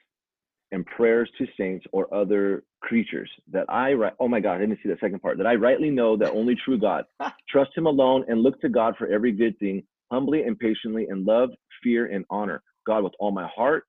and 0.71 0.85
prayers 0.85 1.29
to 1.37 1.47
saints 1.57 1.85
or 1.93 2.13
other 2.13 2.63
creatures. 2.81 3.29
That 3.51 3.65
I, 3.69 3.91
ri- 3.91 4.11
oh 4.19 4.27
my 4.27 4.41
God, 4.41 4.55
I 4.55 4.59
didn't 4.59 4.79
see 4.83 4.89
the 4.89 4.97
second 4.99 5.21
part. 5.21 5.37
That 5.37 5.47
I 5.47 5.55
rightly 5.55 5.89
know 5.89 6.17
that 6.17 6.31
only 6.31 6.55
true 6.65 6.77
God, 6.77 7.05
trust 7.49 7.71
Him 7.75 7.85
alone, 7.85 8.25
and 8.27 8.41
look 8.41 8.59
to 8.61 8.69
God 8.69 8.95
for 8.97 9.07
every 9.07 9.31
good 9.31 9.57
thing, 9.59 9.83
humbly 10.11 10.43
and 10.43 10.59
patiently, 10.59 11.07
and 11.09 11.25
love, 11.25 11.51
fear, 11.81 12.07
and 12.07 12.25
honor 12.29 12.61
God 12.85 13.03
with 13.03 13.13
all 13.19 13.31
my 13.31 13.47
heart. 13.47 13.85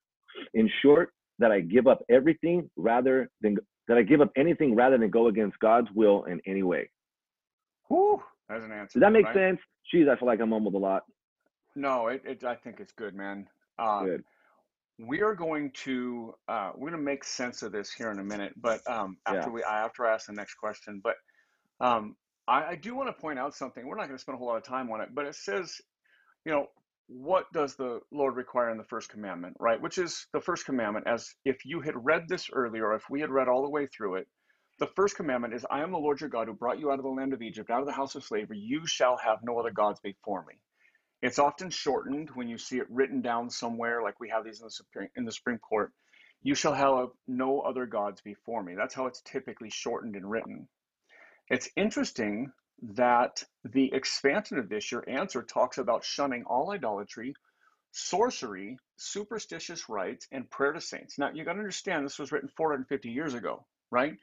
In 0.53 0.69
short, 0.81 1.13
that 1.39 1.51
I 1.51 1.61
give 1.61 1.87
up 1.87 2.03
everything 2.09 2.69
rather 2.75 3.29
than 3.41 3.57
that 3.87 3.97
I 3.97 4.03
give 4.03 4.21
up 4.21 4.29
anything 4.37 4.75
rather 4.75 4.97
than 4.97 5.09
go 5.09 5.27
against 5.27 5.57
God's 5.59 5.87
will 5.95 6.25
in 6.25 6.39
any 6.45 6.63
way. 6.63 6.89
Whew, 7.87 8.21
that's 8.47 8.63
an 8.63 8.71
answer. 8.71 8.99
Does 8.99 9.01
that 9.01 9.11
make 9.11 9.25
right? 9.25 9.35
sense? 9.35 9.59
Jeez, 9.91 10.07
I 10.07 10.15
feel 10.15 10.27
like 10.27 10.39
I'm 10.39 10.49
mumbled 10.49 10.75
a 10.75 10.77
lot. 10.77 11.03
No, 11.75 12.07
it, 12.07 12.21
it, 12.25 12.43
I 12.43 12.55
think 12.55 12.79
it's 12.79 12.91
good, 12.91 13.15
man. 13.15 13.47
Uh, 13.79 14.03
Good. 14.03 14.23
we 14.99 15.21
are 15.21 15.33
going 15.33 15.71
to 15.85 16.35
uh, 16.47 16.71
we're 16.75 16.89
going 16.89 16.99
to 16.99 17.05
make 17.05 17.23
sense 17.23 17.63
of 17.63 17.71
this 17.71 17.91
here 17.91 18.11
in 18.11 18.19
a 18.19 18.23
minute, 18.23 18.53
but 18.57 18.81
um, 18.89 19.17
Yeah. 19.27 19.37
after 19.37 19.51
we 19.51 19.63
I 19.63 19.83
after 19.83 20.05
I 20.05 20.13
ask 20.13 20.27
the 20.27 20.33
next 20.33 20.55
question, 20.55 21.01
but 21.03 21.15
um, 21.79 22.15
I, 22.47 22.65
I 22.71 22.75
do 22.75 22.95
want 22.95 23.07
to 23.07 23.21
point 23.21 23.39
out 23.39 23.55
something. 23.55 23.87
We're 23.87 23.95
not 23.95 24.07
going 24.07 24.17
to 24.17 24.21
spend 24.21 24.35
a 24.35 24.39
whole 24.39 24.47
lot 24.47 24.57
of 24.57 24.63
time 24.63 24.91
on 24.91 25.01
it, 25.01 25.09
but 25.13 25.25
it 25.25 25.35
says, 25.35 25.73
you 26.45 26.51
know, 26.51 26.67
what 27.11 27.51
does 27.51 27.75
the 27.75 27.99
Lord 28.11 28.35
require 28.35 28.69
in 28.69 28.77
the 28.77 28.83
first 28.83 29.09
commandment, 29.09 29.57
right? 29.59 29.81
Which 29.81 29.97
is 29.97 30.27
the 30.31 30.39
first 30.39 30.65
commandment. 30.65 31.07
As 31.07 31.33
if 31.43 31.65
you 31.65 31.81
had 31.81 32.05
read 32.05 32.27
this 32.27 32.49
earlier, 32.53 32.87
or 32.87 32.95
if 32.95 33.09
we 33.09 33.19
had 33.19 33.31
read 33.31 33.47
all 33.47 33.63
the 33.63 33.69
way 33.69 33.87
through 33.87 34.17
it, 34.17 34.27
the 34.77 34.87
first 34.95 35.15
commandment 35.15 35.55
is, 35.55 35.65
"I 35.71 35.81
am 35.81 35.91
the 35.91 35.97
Lord 35.97 36.21
your 36.21 36.29
God 36.29 36.47
who 36.47 36.53
brought 36.53 36.79
you 36.79 36.91
out 36.91 36.99
of 36.99 37.03
the 37.03 37.09
land 37.09 37.33
of 37.33 37.41
Egypt, 37.41 37.71
out 37.71 37.81
of 37.81 37.87
the 37.87 37.93
house 37.93 38.13
of 38.13 38.23
slavery. 38.23 38.59
You 38.59 38.85
shall 38.85 39.17
have 39.17 39.39
no 39.41 39.59
other 39.59 39.71
gods 39.71 39.99
before 39.99 40.45
me." 40.45 40.55
It's 41.21 41.39
often 41.39 41.71
shortened 41.71 42.29
when 42.29 42.47
you 42.47 42.57
see 42.57 42.77
it 42.77 42.89
written 42.89 43.21
down 43.21 43.49
somewhere, 43.49 44.01
like 44.03 44.19
we 44.19 44.29
have 44.29 44.45
these 44.45 44.61
in 44.61 44.65
the 44.65 44.71
Supreme, 44.71 45.09
in 45.15 45.25
the 45.25 45.31
Supreme 45.31 45.59
Court. 45.59 45.91
You 46.43 46.55
shall 46.55 46.73
have 46.73 47.09
no 47.27 47.59
other 47.61 47.85
gods 47.85 48.21
before 48.21 48.63
me. 48.63 48.75
That's 48.75 48.93
how 48.93 49.07
it's 49.07 49.21
typically 49.23 49.69
shortened 49.69 50.15
and 50.15 50.29
written. 50.29 50.69
It's 51.49 51.69
interesting 51.75 52.53
that 52.81 53.43
the 53.63 53.93
expansion 53.93 54.57
of 54.57 54.69
this, 54.69 54.91
your 54.91 55.07
answer 55.07 55.43
talks 55.43 55.77
about 55.77 56.03
shunning 56.03 56.43
all 56.45 56.71
idolatry, 56.71 57.33
sorcery, 57.91 58.77
superstitious 58.97 59.89
rites, 59.89 60.27
and 60.31 60.49
prayer 60.49 60.73
to 60.73 60.81
saints. 60.81 61.17
Now, 61.17 61.31
you 61.33 61.43
got 61.43 61.53
to 61.53 61.59
understand 61.59 62.05
this 62.05 62.19
was 62.19 62.31
written 62.31 62.49
450 62.55 63.09
years 63.09 63.33
ago, 63.33 63.65
right? 63.91 64.13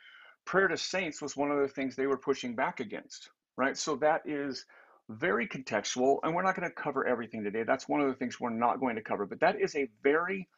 Prayer 0.45 0.69
to 0.69 0.77
saints 0.77 1.21
was 1.21 1.37
one 1.37 1.51
of 1.51 1.61
the 1.61 1.69
things 1.69 1.97
they 1.97 2.07
were 2.07 2.19
pushing 2.19 2.55
back 2.55 2.81
against, 2.81 3.31
right? 3.57 3.77
So 3.77 3.97
that 3.97 4.23
is 4.27 4.65
very 5.09 5.47
contextual, 5.47 6.19
and 6.23 6.35
we're 6.35 6.43
not 6.43 6.57
going 6.57 6.69
to 6.69 6.75
cover 6.75 7.07
everything 7.07 7.45
today. 7.45 7.63
That's 7.63 7.89
one 7.89 8.01
of 8.01 8.09
the 8.09 8.15
things 8.15 8.41
we're 8.41 8.51
not 8.51 8.81
going 8.81 8.97
to 8.97 9.03
cover, 9.03 9.27
but 9.27 9.41
that 9.41 9.61
is 9.61 9.75
a 9.77 9.89
very 10.03 10.49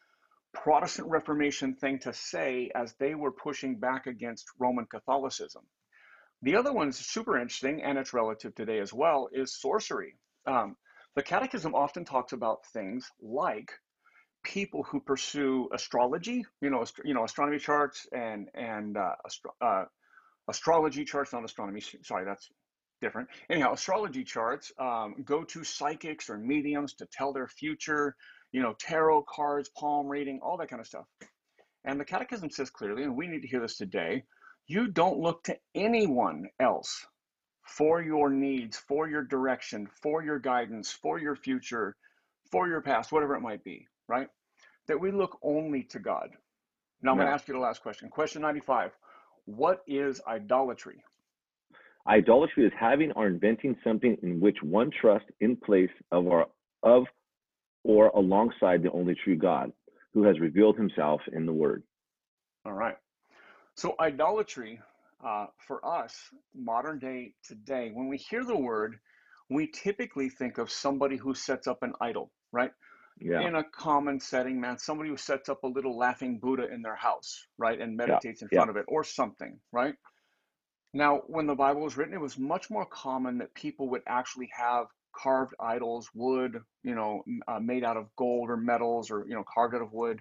Protestant 0.55 1.09
Reformation 1.09 1.75
thing 1.75 1.99
to 2.00 2.12
say 2.12 2.71
as 2.75 2.95
they 2.95 3.14
were 3.14 3.33
pushing 3.33 3.78
back 3.78 4.07
against 4.07 4.47
Roman 4.59 4.87
Catholicism. 4.87 5.62
The 6.42 6.57
other 6.57 6.73
one's 6.73 6.99
super 6.99 7.37
interesting, 7.38 7.83
and 7.83 7.99
it's 7.99 8.12
relative 8.12 8.54
today 8.54 8.78
as 8.78 8.92
well, 8.92 9.28
is 9.33 9.61
sorcery. 9.61 10.16
Um, 10.47 10.76
the 11.16 11.23
Catechism 11.23 11.75
often 11.75 12.04
talks 12.04 12.33
about 12.33 12.64
things 12.73 13.11
like 13.21 13.73
people 14.45 14.85
who 14.85 15.00
pursue 15.00 15.68
astrology, 15.73 16.45
you 16.61 16.71
know, 16.71 16.83
ast- 16.83 17.00
you 17.04 17.14
know, 17.14 17.25
astronomy 17.25 17.59
charts 17.59 18.07
and 18.12 18.49
and 18.54 18.97
uh, 18.97 19.14
astro- 19.26 19.54
uh, 19.61 19.85
astrology 20.49 21.04
charts, 21.04 21.33
not 21.33 21.45
astronomy. 21.45 21.80
Sorry, 22.02 22.25
that's 22.25 22.49
different. 23.00 23.28
Anyhow, 23.50 23.73
astrology 23.73 24.25
charts 24.25 24.73
um, 24.78 25.16
go 25.25 25.45
to 25.45 25.64
psychics 25.64 26.30
or 26.30 26.38
mediums 26.38 26.95
to 26.95 27.07
tell 27.12 27.33
their 27.33 27.49
future. 27.49 28.14
You 28.52 28.62
know, 28.62 28.75
tarot 28.78 29.25
cards, 29.28 29.68
palm 29.76 30.07
reading, 30.07 30.40
all 30.42 30.57
that 30.59 30.71
kind 30.71 30.80
of 30.80 30.87
stuff. 30.87 31.04
And 31.85 32.00
the 32.00 32.04
Catechism 32.04 32.50
says 32.50 32.71
clearly, 32.71 33.02
and 33.02 33.16
we 33.16 33.26
need 33.26 33.42
to 33.42 33.49
hear 33.49 33.61
this 33.61 33.76
today: 33.76 34.23
you 34.68 34.87
don't 34.87 35.18
look 35.18 35.42
to 35.44 35.56
anyone 35.75 36.46
else 36.60 37.06
for 37.64 38.02
your 38.02 38.30
needs, 38.30 38.76
for 38.76 39.08
your 39.08 39.25
direction, 39.25 39.88
for 40.02 40.22
your 40.22 40.38
guidance, 40.38 40.92
for 40.92 41.18
your 41.18 41.34
future, 41.34 41.96
for 42.50 42.68
your 42.68 42.82
past, 42.82 43.10
whatever 43.10 43.34
it 43.34 43.40
might 43.40 43.64
be, 43.64 43.87
right? 44.08 44.28
That 44.87 45.00
we 45.00 45.10
look 45.10 45.38
only 45.42 45.84
to 45.84 45.98
God. 45.98 46.30
Now, 47.02 47.12
I'm 47.12 47.16
going 47.16 47.28
to 47.28 47.32
ask 47.32 47.48
you 47.48 47.54
the 47.54 47.60
last 47.60 47.82
question. 47.82 48.08
Question 48.10 48.42
95 48.42 48.92
What 49.46 49.82
is 49.87 50.20
idolatry? 50.26 51.02
Idolatry 52.06 52.66
is 52.66 52.72
having 52.78 53.12
or 53.12 53.26
inventing 53.26 53.76
something 53.84 54.16
in 54.22 54.40
which 54.40 54.56
one 54.62 54.90
trusts 55.00 55.28
in 55.40 55.56
place 55.56 55.90
of 56.10 56.26
or 56.26 56.46
of 56.82 57.04
or 57.84 58.08
alongside 58.08 58.82
the 58.82 58.90
only 58.92 59.14
true 59.25 59.37
God, 59.37 59.72
who 60.12 60.25
has 60.25 60.38
revealed 60.40 60.76
himself 60.76 61.20
in 61.32 61.46
the 61.46 61.52
word. 61.52 61.82
All 62.66 62.72
right. 62.72 62.96
So, 63.78 63.94
idolatry 64.00 64.80
uh, 65.25 65.47
for 65.68 65.87
us, 65.87 66.35
modern 66.52 66.99
day 66.99 67.35
today, 67.44 67.92
when 67.92 68.08
we 68.08 68.16
hear 68.16 68.42
the 68.44 68.58
word, 68.58 68.99
we 69.50 69.68
typically 69.68 70.30
think 70.30 70.58
of 70.58 70.68
somebody 70.68 71.16
who 71.16 71.32
sets 71.32 71.68
up 71.68 71.85
an 71.85 71.92
idol, 72.00 72.32
right? 72.50 72.73
Yeah. 73.20 73.49
In 73.49 73.54
a 73.54 73.64
common 73.64 74.20
setting, 74.20 74.61
man, 74.61 74.78
somebody 74.78 75.11
who 75.11 75.16
sets 75.16 75.49
up 75.49 75.62
a 75.62 75.68
little 75.68 75.97
laughing 75.97 76.40
Buddha 76.40 76.66
in 76.68 76.82
their 76.82 76.97
house, 76.97 77.47
right? 77.56 77.80
And 77.80 77.97
Yeah. 78.06 78.20
meditates 78.20 78.42
in 78.42 78.50
Yeah. 78.50 78.64
front 78.64 78.70
of 78.70 78.76
it 78.76 78.85
or 78.88 79.04
something, 79.04 79.61
right? 79.73 79.94
Now, 80.94 81.18
when 81.26 81.47
the 81.47 81.54
Bible 81.54 81.82
was 81.82 81.97
written, 81.97 82.14
it 82.14 82.20
was 82.20 82.38
much 82.38 82.70
more 82.70 82.87
common 82.87 83.38
that 83.38 83.54
people 83.54 83.88
would 83.90 84.02
actually 84.08 84.50
have 84.56 84.87
carved 85.16 85.54
idols, 85.61 86.11
wood, 86.14 86.62
you 86.82 86.94
know, 86.94 87.23
uh, 87.47 87.61
made 87.61 87.85
out 87.85 87.97
of 87.97 88.14
gold 88.16 88.50
or 88.50 88.56
metals 88.56 89.11
or, 89.11 89.25
you 89.28 89.35
know, 89.35 89.44
carved 89.54 89.75
out 89.75 89.82
of 89.82 89.92
wood. 89.92 90.20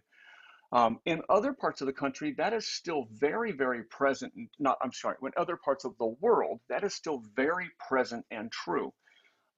Um, 0.72 1.00
in 1.06 1.22
other 1.30 1.54
parts 1.54 1.82
of 1.82 1.88
the 1.88 1.94
country, 1.94 2.34
that 2.38 2.54
is 2.54 2.68
still 2.68 3.08
very, 3.12 3.54
very 3.54 3.84
present. 3.84 4.34
Not, 4.60 4.78
I'm 4.82 4.92
sorry, 4.92 5.16
in 5.22 5.32
other 5.38 5.58
parts 5.58 5.86
of 5.86 5.98
the 5.98 6.14
world, 6.20 6.60
that 6.70 6.84
is 6.84 6.94
still 6.94 7.24
very 7.36 7.70
present 7.88 8.26
and 8.32 8.52
true. 8.52 8.94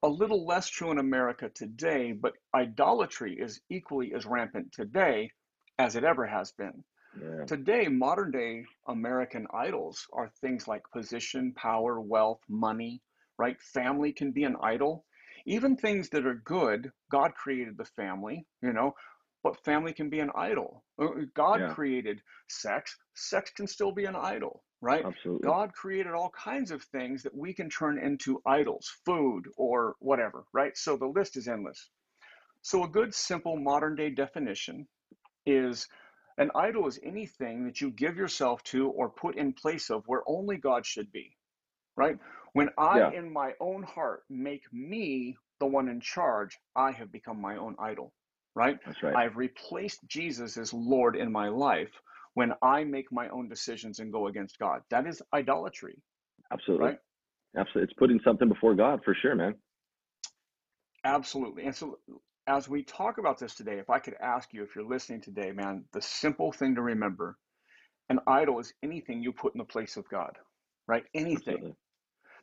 A 0.02 0.08
little 0.08 0.46
less 0.46 0.68
true 0.68 0.92
in 0.92 0.98
America 0.98 1.50
today, 1.54 2.12
but 2.12 2.34
idolatry 2.54 3.36
is 3.38 3.60
equally 3.68 4.14
as 4.14 4.24
rampant 4.24 4.72
today 4.72 5.30
as 5.78 5.96
it 5.96 6.04
ever 6.04 6.26
has 6.26 6.52
been. 6.52 6.84
Yeah. 7.20 7.44
Today, 7.44 7.88
modern 7.88 8.30
day 8.30 8.64
American 8.86 9.46
idols 9.52 10.06
are 10.12 10.30
things 10.40 10.68
like 10.68 10.82
position, 10.92 11.52
power, 11.54 12.00
wealth, 12.00 12.40
money, 12.48 13.02
right? 13.36 13.60
Family 13.60 14.12
can 14.12 14.30
be 14.30 14.44
an 14.44 14.56
idol. 14.62 15.04
Even 15.44 15.76
things 15.76 16.10
that 16.10 16.24
are 16.26 16.34
good, 16.34 16.92
God 17.10 17.34
created 17.34 17.76
the 17.76 17.84
family, 17.84 18.46
you 18.62 18.72
know, 18.72 18.94
but 19.42 19.62
family 19.64 19.92
can 19.92 20.10
be 20.10 20.20
an 20.20 20.30
idol. 20.34 20.84
Uh, 21.00 21.08
God 21.34 21.60
Yeah. 21.60 21.74
created 21.74 22.20
sex, 22.48 22.96
sex 23.14 23.50
can 23.56 23.66
still 23.66 23.92
be 23.92 24.04
an 24.04 24.16
idol, 24.16 24.64
right? 24.80 25.06
Absolutely. 25.06 25.42
God 25.44 25.72
created 25.72 26.12
all 26.12 26.30
kinds 26.30 26.70
of 26.70 26.82
things 26.84 27.22
that 27.22 27.34
we 27.34 27.54
can 27.54 27.70
turn 27.70 27.98
into 27.98 28.42
idols, 28.46 28.90
food 29.06 29.44
or 29.56 29.96
whatever, 30.00 30.44
right? 30.52 30.76
So 30.76 30.96
the 30.96 31.06
list 31.06 31.36
is 31.36 31.48
endless. 31.48 31.90
So 32.62 32.84
a 32.84 32.88
good, 32.88 33.14
simple 33.14 33.56
modern 33.56 33.96
day 33.96 34.10
definition 34.10 34.86
is 35.46 35.88
an 36.38 36.50
idol 36.54 36.86
is 36.86 37.00
anything 37.02 37.64
that 37.64 37.80
you 37.80 37.90
give 37.90 38.16
yourself 38.16 38.62
to 38.64 38.88
or 38.88 39.10
put 39.10 39.36
in 39.36 39.52
place 39.52 39.90
of 39.90 40.04
where 40.06 40.22
only 40.26 40.56
God 40.56 40.86
should 40.86 41.10
be, 41.12 41.36
right? 41.96 42.18
When 42.54 42.70
I, 42.78 42.98
Yeah. 42.98 43.10
in 43.12 43.32
my 43.32 43.54
own 43.60 43.82
heart, 43.82 44.24
make 44.30 44.62
me 44.72 45.36
the 45.60 45.66
one 45.66 45.88
in 45.88 46.00
charge, 46.00 46.58
I 46.76 46.92
have 46.92 47.12
become 47.12 47.40
my 47.40 47.56
own 47.56 47.76
idol, 47.78 48.12
right? 48.54 48.78
That's 48.86 49.02
right. 49.02 49.14
I've 49.16 49.36
replaced 49.36 50.00
Jesus 50.06 50.56
as 50.56 50.72
Lord 50.72 51.16
in 51.16 51.30
my 51.30 51.48
life 51.48 51.90
when 52.34 52.52
I 52.62 52.84
make 52.84 53.10
my 53.10 53.28
own 53.28 53.48
decisions 53.48 53.98
and 53.98 54.12
go 54.12 54.28
against 54.28 54.58
God. 54.58 54.82
That 54.90 55.06
is 55.06 55.22
idolatry, 55.34 56.02
Absolutely. 56.52 56.88
right? 56.88 56.98
Absolutely. 57.56 57.82
It's 57.90 57.98
putting 57.98 58.20
something 58.24 58.48
before 58.48 58.74
God 58.74 59.00
for 59.04 59.14
sure, 59.20 59.34
man. 59.34 59.54
Absolutely. 61.04 61.64
And 61.64 61.74
so, 61.74 61.98
as 62.46 62.68
we 62.68 62.82
talk 62.82 63.18
about 63.18 63.38
this 63.38 63.54
today, 63.54 63.78
if 63.78 63.90
I 63.90 63.98
could 63.98 64.14
ask 64.20 64.52
you, 64.52 64.62
if 64.62 64.74
you're 64.74 64.84
listening 64.84 65.20
today, 65.20 65.52
man, 65.52 65.84
the 65.92 66.02
simple 66.02 66.52
thing 66.52 66.74
to 66.76 66.82
remember 66.82 67.36
an 68.08 68.18
idol 68.26 68.58
is 68.58 68.72
anything 68.82 69.22
you 69.22 69.32
put 69.32 69.54
in 69.54 69.58
the 69.58 69.64
place 69.64 69.96
of 69.96 70.08
God, 70.08 70.36
right? 70.88 71.04
Anything. 71.14 71.54
Absolutely. 71.54 71.76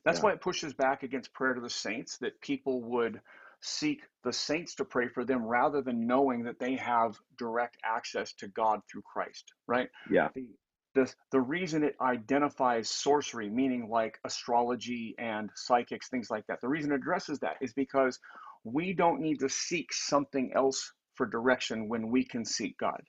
That's 0.06 0.20
Yeah. 0.20 0.24
why 0.24 0.34
it 0.34 0.42
pushes 0.42 0.74
back 0.74 1.04
against 1.04 1.34
prayer 1.34 1.54
to 1.54 1.62
the 1.62 1.70
saints, 1.70 2.18
that 2.20 2.40
people 2.42 2.82
would 2.84 3.22
seek 3.62 4.02
the 4.24 4.34
saints 4.34 4.76
to 4.76 4.86
pray 4.86 5.08
for 5.08 5.26
them 5.26 5.44
rather 5.44 5.82
than 5.82 6.08
knowing 6.08 6.44
that 6.44 6.60
they 6.60 6.76
have 6.76 7.18
direct 7.38 7.78
access 7.84 8.34
to 8.34 8.48
God 8.48 8.82
through 8.90 9.02
Christ, 9.02 9.54
right? 9.68 9.90
Yeah. 10.10 10.30
The, 10.36 10.48
the, 10.94 11.14
the 11.32 11.42
reason 11.42 11.84
it 11.84 11.96
identifies 12.02 12.90
sorcery, 12.90 13.50
meaning 13.50 13.90
like 13.90 14.20
astrology 14.24 15.16
and 15.18 15.50
psychics, 15.56 16.10
things 16.10 16.30
like 16.30 16.46
that, 16.48 16.62
the 16.62 16.68
reason 16.68 16.92
it 16.92 16.96
addresses 16.96 17.40
that 17.40 17.58
is 17.62 17.74
because 17.74 18.20
we 18.64 18.94
don't 18.94 19.22
need 19.22 19.40
to 19.40 19.50
seek 19.50 19.94
something 19.94 20.52
else 20.56 20.94
for 21.16 21.26
direction 21.26 21.90
when 21.90 22.10
we 22.10 22.24
can 22.24 22.46
seek 22.46 22.78
God. 22.78 23.02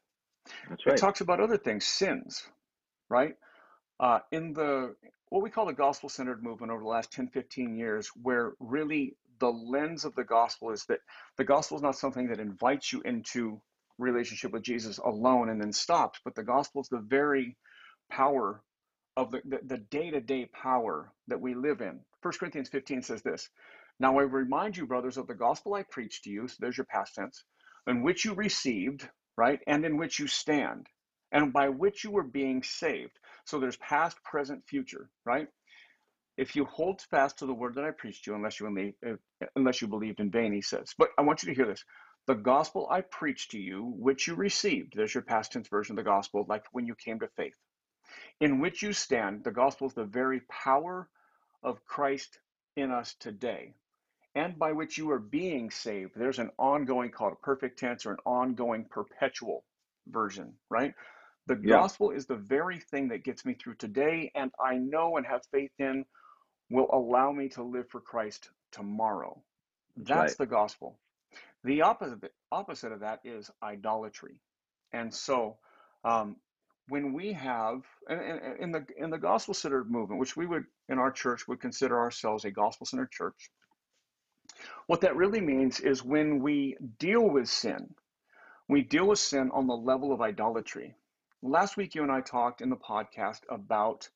That's 0.68 0.86
right. 0.86 0.94
It 0.94 1.00
talks 1.00 1.20
about 1.20 1.40
other 1.40 1.58
things, 1.58 1.84
sins, 1.84 2.42
right? 3.08 3.34
Uh, 4.00 4.20
in 4.32 4.52
the 4.52 4.94
what 5.30 5.42
we 5.42 5.50
call 5.50 5.66
the 5.66 5.72
gospel 5.72 6.08
centered 6.08 6.42
movement 6.42 6.72
over 6.72 6.82
the 6.82 6.88
last 6.88 7.12
10, 7.12 7.28
15 7.28 7.76
years, 7.76 8.10
where 8.22 8.52
really 8.60 9.14
the 9.40 9.50
lens 9.50 10.04
of 10.04 10.14
the 10.14 10.24
gospel 10.24 10.70
is 10.70 10.84
that 10.86 11.00
the 11.36 11.44
gospel 11.44 11.76
is 11.76 11.82
not 11.82 11.96
something 11.96 12.28
that 12.28 12.40
invites 12.40 12.92
you 12.92 13.00
into 13.02 13.60
relationship 13.98 14.52
with 14.52 14.62
Jesus 14.62 14.98
alone 14.98 15.48
and 15.48 15.60
then 15.60 15.72
stops, 15.72 16.20
but 16.24 16.34
the 16.34 16.44
gospel 16.44 16.82
is 16.82 16.88
the 16.88 17.04
very 17.06 17.56
power 18.10 18.62
of 19.16 19.30
the, 19.32 19.42
the, 19.44 19.58
the 19.64 19.78
day-to-day 19.90 20.48
power 20.52 21.12
that 21.26 21.40
we 21.40 21.54
live 21.54 21.80
in. 21.80 22.00
1 22.22 22.34
Corinthians 22.38 22.68
15 22.68 23.02
says 23.02 23.22
this. 23.22 23.50
Now 24.00 24.18
I 24.18 24.22
remind 24.22 24.76
you, 24.76 24.86
brothers, 24.86 25.16
of 25.16 25.26
the 25.26 25.34
gospel 25.34 25.74
I 25.74 25.82
preached 25.82 26.24
to 26.24 26.30
you, 26.30 26.46
so 26.46 26.56
there's 26.60 26.76
your 26.76 26.86
past 26.86 27.16
tense, 27.16 27.42
in 27.88 28.02
which 28.02 28.24
you 28.24 28.34
received, 28.34 29.08
right, 29.36 29.60
and 29.66 29.84
in 29.84 29.96
which 29.96 30.20
you 30.20 30.28
stand, 30.28 30.86
and 31.32 31.52
by 31.52 31.68
which 31.68 32.04
you 32.04 32.12
were 32.12 32.22
being 32.22 32.62
saved. 32.62 33.18
So 33.44 33.58
there's 33.58 33.76
past, 33.78 34.22
present, 34.22 34.62
future, 34.68 35.10
right? 35.24 35.48
If 36.38 36.56
you 36.56 36.66
hold 36.66 37.02
fast 37.02 37.40
to 37.40 37.46
the 37.46 37.54
word 37.54 37.76
that 37.76 37.84
I 37.84 37.92
preached 37.92 38.26
to 38.26 38.32
you, 38.32 38.36
unless 38.36 38.60
you 38.60 38.94
uh, 39.06 39.16
unless 39.56 39.82
you 39.82 39.88
believed 39.88 40.20
in 40.20 40.32
vain, 40.32 40.54
he 40.54 40.62
says. 40.62 40.94
But 40.98 41.10
I 41.18 41.22
want 41.22 41.44
you 41.44 41.50
to 41.50 41.56
hear 41.56 41.68
this: 41.68 41.84
the 42.28 42.36
gospel 42.36 42.88
I 42.90 43.02
preached 43.02 43.52
to 43.52 43.60
you, 43.60 43.84
which 43.98 44.28
you 44.28 44.36
received. 44.36 44.94
There's 44.96 45.14
your 45.14 45.24
past 45.24 45.52
tense 45.52 45.68
version 45.68 45.94
of 45.98 46.04
the 46.04 46.10
gospel, 46.10 46.46
like 46.48 46.64
when 46.72 46.86
you 46.86 46.96
came 46.96 47.20
to 47.20 47.28
faith, 47.36 47.56
in 48.40 48.60
which 48.60 48.82
you 48.82 48.94
stand. 48.94 49.44
The 49.44 49.52
gospel 49.52 49.88
is 49.88 49.94
the 49.94 50.04
very 50.06 50.42
power 50.50 51.10
of 51.64 51.84
Christ 51.86 52.40
in 52.76 52.92
us 52.92 53.16
today, 53.20 53.74
and 54.36 54.58
by 54.58 54.72
which 54.72 54.98
you 54.98 55.10
are 55.12 55.20
being 55.20 55.70
saved. 55.70 56.12
There's 56.16 56.40
an 56.40 56.52
ongoing 56.58 57.10
called 57.12 57.34
a 57.34 57.44
perfect 57.46 57.78
tense 57.80 58.06
or 58.06 58.12
an 58.12 58.18
ongoing 58.26 58.86
perpetual 58.90 59.64
version, 60.08 60.54
right? 60.70 60.94
The 61.48 61.56
Yeah. 61.62 61.86
gospel 61.86 62.12
is 62.12 62.26
the 62.26 62.36
very 62.36 62.80
thing 62.80 63.08
that 63.08 63.24
gets 63.24 63.44
me 63.46 63.54
through 63.54 63.76
today, 63.76 64.32
and 64.36 64.52
I 64.64 64.76
know 64.76 65.18
and 65.18 65.26
have 65.26 65.42
faith 65.52 65.72
in 65.80 66.04
will 66.70 66.88
allow 66.92 67.32
me 67.32 67.48
to 67.50 67.62
live 67.62 67.88
for 67.88 68.00
Christ 68.00 68.50
tomorrow. 68.72 69.42
That's 69.96 70.32
right. 70.32 70.38
the 70.38 70.46
gospel. 70.46 70.98
The 71.64 71.82
opposite 71.82 72.32
opposite 72.52 72.92
of 72.92 73.00
that 73.00 73.20
is 73.24 73.50
idolatry. 73.62 74.36
And 74.92 75.12
so, 75.12 75.58
um, 76.04 76.36
when 76.88 77.12
we 77.12 77.32
have 77.32 77.82
in, 78.08 78.18
in, 78.18 78.56
in 78.60 78.72
the 78.72 78.86
in 78.96 79.10
the 79.10 79.18
gospel 79.18 79.54
centered 79.54 79.90
movement, 79.90 80.20
which 80.20 80.36
we 80.36 80.46
would 80.46 80.64
in 80.88 80.98
our 80.98 81.10
church 81.10 81.48
would 81.48 81.60
consider 81.60 81.98
ourselves 81.98 82.44
a 82.44 82.50
gospel 82.50 82.86
centered 82.86 83.10
church, 83.10 83.50
what 84.86 85.00
that 85.02 85.16
really 85.16 85.40
means 85.40 85.80
is 85.80 86.02
when 86.02 86.40
we 86.40 86.76
deal 86.98 87.28
with 87.28 87.48
sin, 87.48 87.94
we 88.68 88.82
deal 88.82 89.06
with 89.06 89.18
sin 89.18 89.50
on 89.52 89.66
the 89.66 89.76
level 89.76 90.12
of 90.12 90.20
idolatry. 90.20 90.94
Last 91.42 91.76
week, 91.76 91.94
you 91.94 92.02
and 92.02 92.10
I 92.10 92.20
talked 92.20 92.60
in 92.60 92.70
the 92.70 92.76
podcast 92.76 93.40
about 93.48 94.08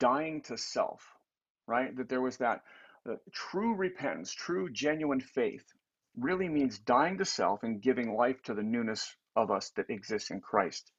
dying 0.00 0.42
to 0.42 0.56
self, 0.56 1.13
right? 1.66 1.96
That 1.96 2.08
there 2.08 2.20
was 2.20 2.36
that 2.38 2.62
uh, 3.08 3.16
true 3.32 3.74
repentance, 3.74 4.32
true 4.32 4.70
genuine 4.70 5.20
faith 5.20 5.64
really 6.16 6.48
means 6.48 6.78
dying 6.78 7.18
to 7.18 7.24
self 7.24 7.62
and 7.62 7.82
giving 7.82 8.14
life 8.14 8.42
to 8.44 8.54
the 8.54 8.62
newness 8.62 9.14
of 9.36 9.50
us 9.50 9.70
that 9.70 9.90
exists 9.90 10.30
in 10.30 10.40
Christ. 10.40 10.92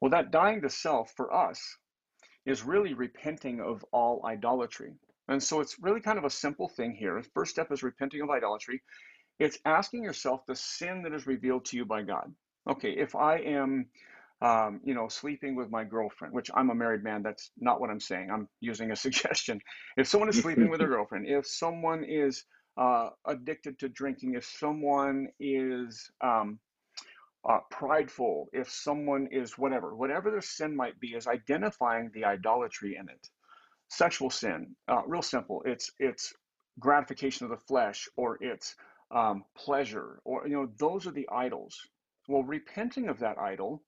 Well, 0.00 0.10
that 0.10 0.30
dying 0.30 0.60
to 0.62 0.70
self 0.70 1.12
for 1.16 1.32
us 1.32 1.78
is 2.44 2.62
really 2.62 2.94
repenting 2.94 3.60
of 3.60 3.84
all 3.92 4.24
idolatry. 4.26 4.92
And 5.28 5.42
so 5.42 5.60
it's 5.60 5.78
really 5.80 6.00
kind 6.00 6.18
of 6.18 6.24
a 6.24 6.30
simple 6.30 6.68
thing 6.68 6.94
here. 6.94 7.22
First 7.34 7.52
step 7.52 7.72
is 7.72 7.82
repenting 7.82 8.20
of 8.20 8.30
idolatry. 8.30 8.82
It's 9.38 9.58
asking 9.64 10.04
yourself 10.04 10.44
the 10.46 10.54
sin 10.54 11.02
that 11.02 11.14
is 11.14 11.26
revealed 11.26 11.64
to 11.66 11.76
you 11.76 11.84
by 11.84 12.02
God. 12.02 12.32
Okay, 12.68 12.90
if 12.90 13.14
I 13.14 13.38
am, 13.38 13.86
um, 14.44 14.80
you 14.84 14.92
know, 14.92 15.08
sleeping 15.08 15.54
with 15.56 15.70
my 15.70 15.84
girlfriend, 15.84 16.34
which 16.34 16.50
I'm 16.54 16.68
a 16.68 16.74
married 16.74 17.02
man, 17.02 17.22
that's 17.22 17.50
not 17.58 17.80
what 17.80 17.88
I'm 17.88 17.98
saying. 18.00 18.30
I'm 18.30 18.46
using 18.60 18.90
a 18.90 18.96
suggestion. 19.06 19.58
If 19.96 20.06
someone 20.06 20.28
is 20.28 20.38
sleeping 20.38 20.68
with 20.68 20.80
their 20.80 20.88
girlfriend, 20.96 21.26
if 21.26 21.46
someone 21.46 22.04
is 22.04 22.44
uh, 22.76 23.08
addicted 23.26 23.78
to 23.78 23.88
drinking, 23.88 24.34
if 24.34 24.44
someone 24.44 25.28
is 25.40 26.10
um, 26.20 26.58
uh, 27.48 27.60
prideful, 27.70 28.48
if 28.52 28.70
someone 28.70 29.28
is 29.30 29.56
whatever, 29.56 29.96
whatever 29.96 30.30
their 30.30 30.42
sin 30.42 30.76
might 30.76 31.00
be, 31.00 31.14
is 31.14 31.26
identifying 31.26 32.10
the 32.12 32.26
idolatry 32.26 32.96
in 33.00 33.08
it. 33.08 33.30
Sexual 33.88 34.28
sin, 34.28 34.76
uh, 34.88 35.02
real 35.06 35.22
simple. 35.22 35.62
It's 35.64 35.90
it's 35.98 36.34
gratification 36.80 37.44
of 37.44 37.50
the 37.50 37.64
flesh, 37.66 38.08
or 38.16 38.36
it's 38.42 38.74
um, 39.10 39.44
pleasure, 39.56 40.20
or 40.24 40.46
you 40.46 40.54
know, 40.54 40.68
those 40.78 41.06
are 41.06 41.12
the 41.12 41.28
idols. 41.32 41.80
Well, 42.28 42.42
repenting 42.42 43.08
of 43.08 43.18
that 43.20 43.38
idol 43.38 43.82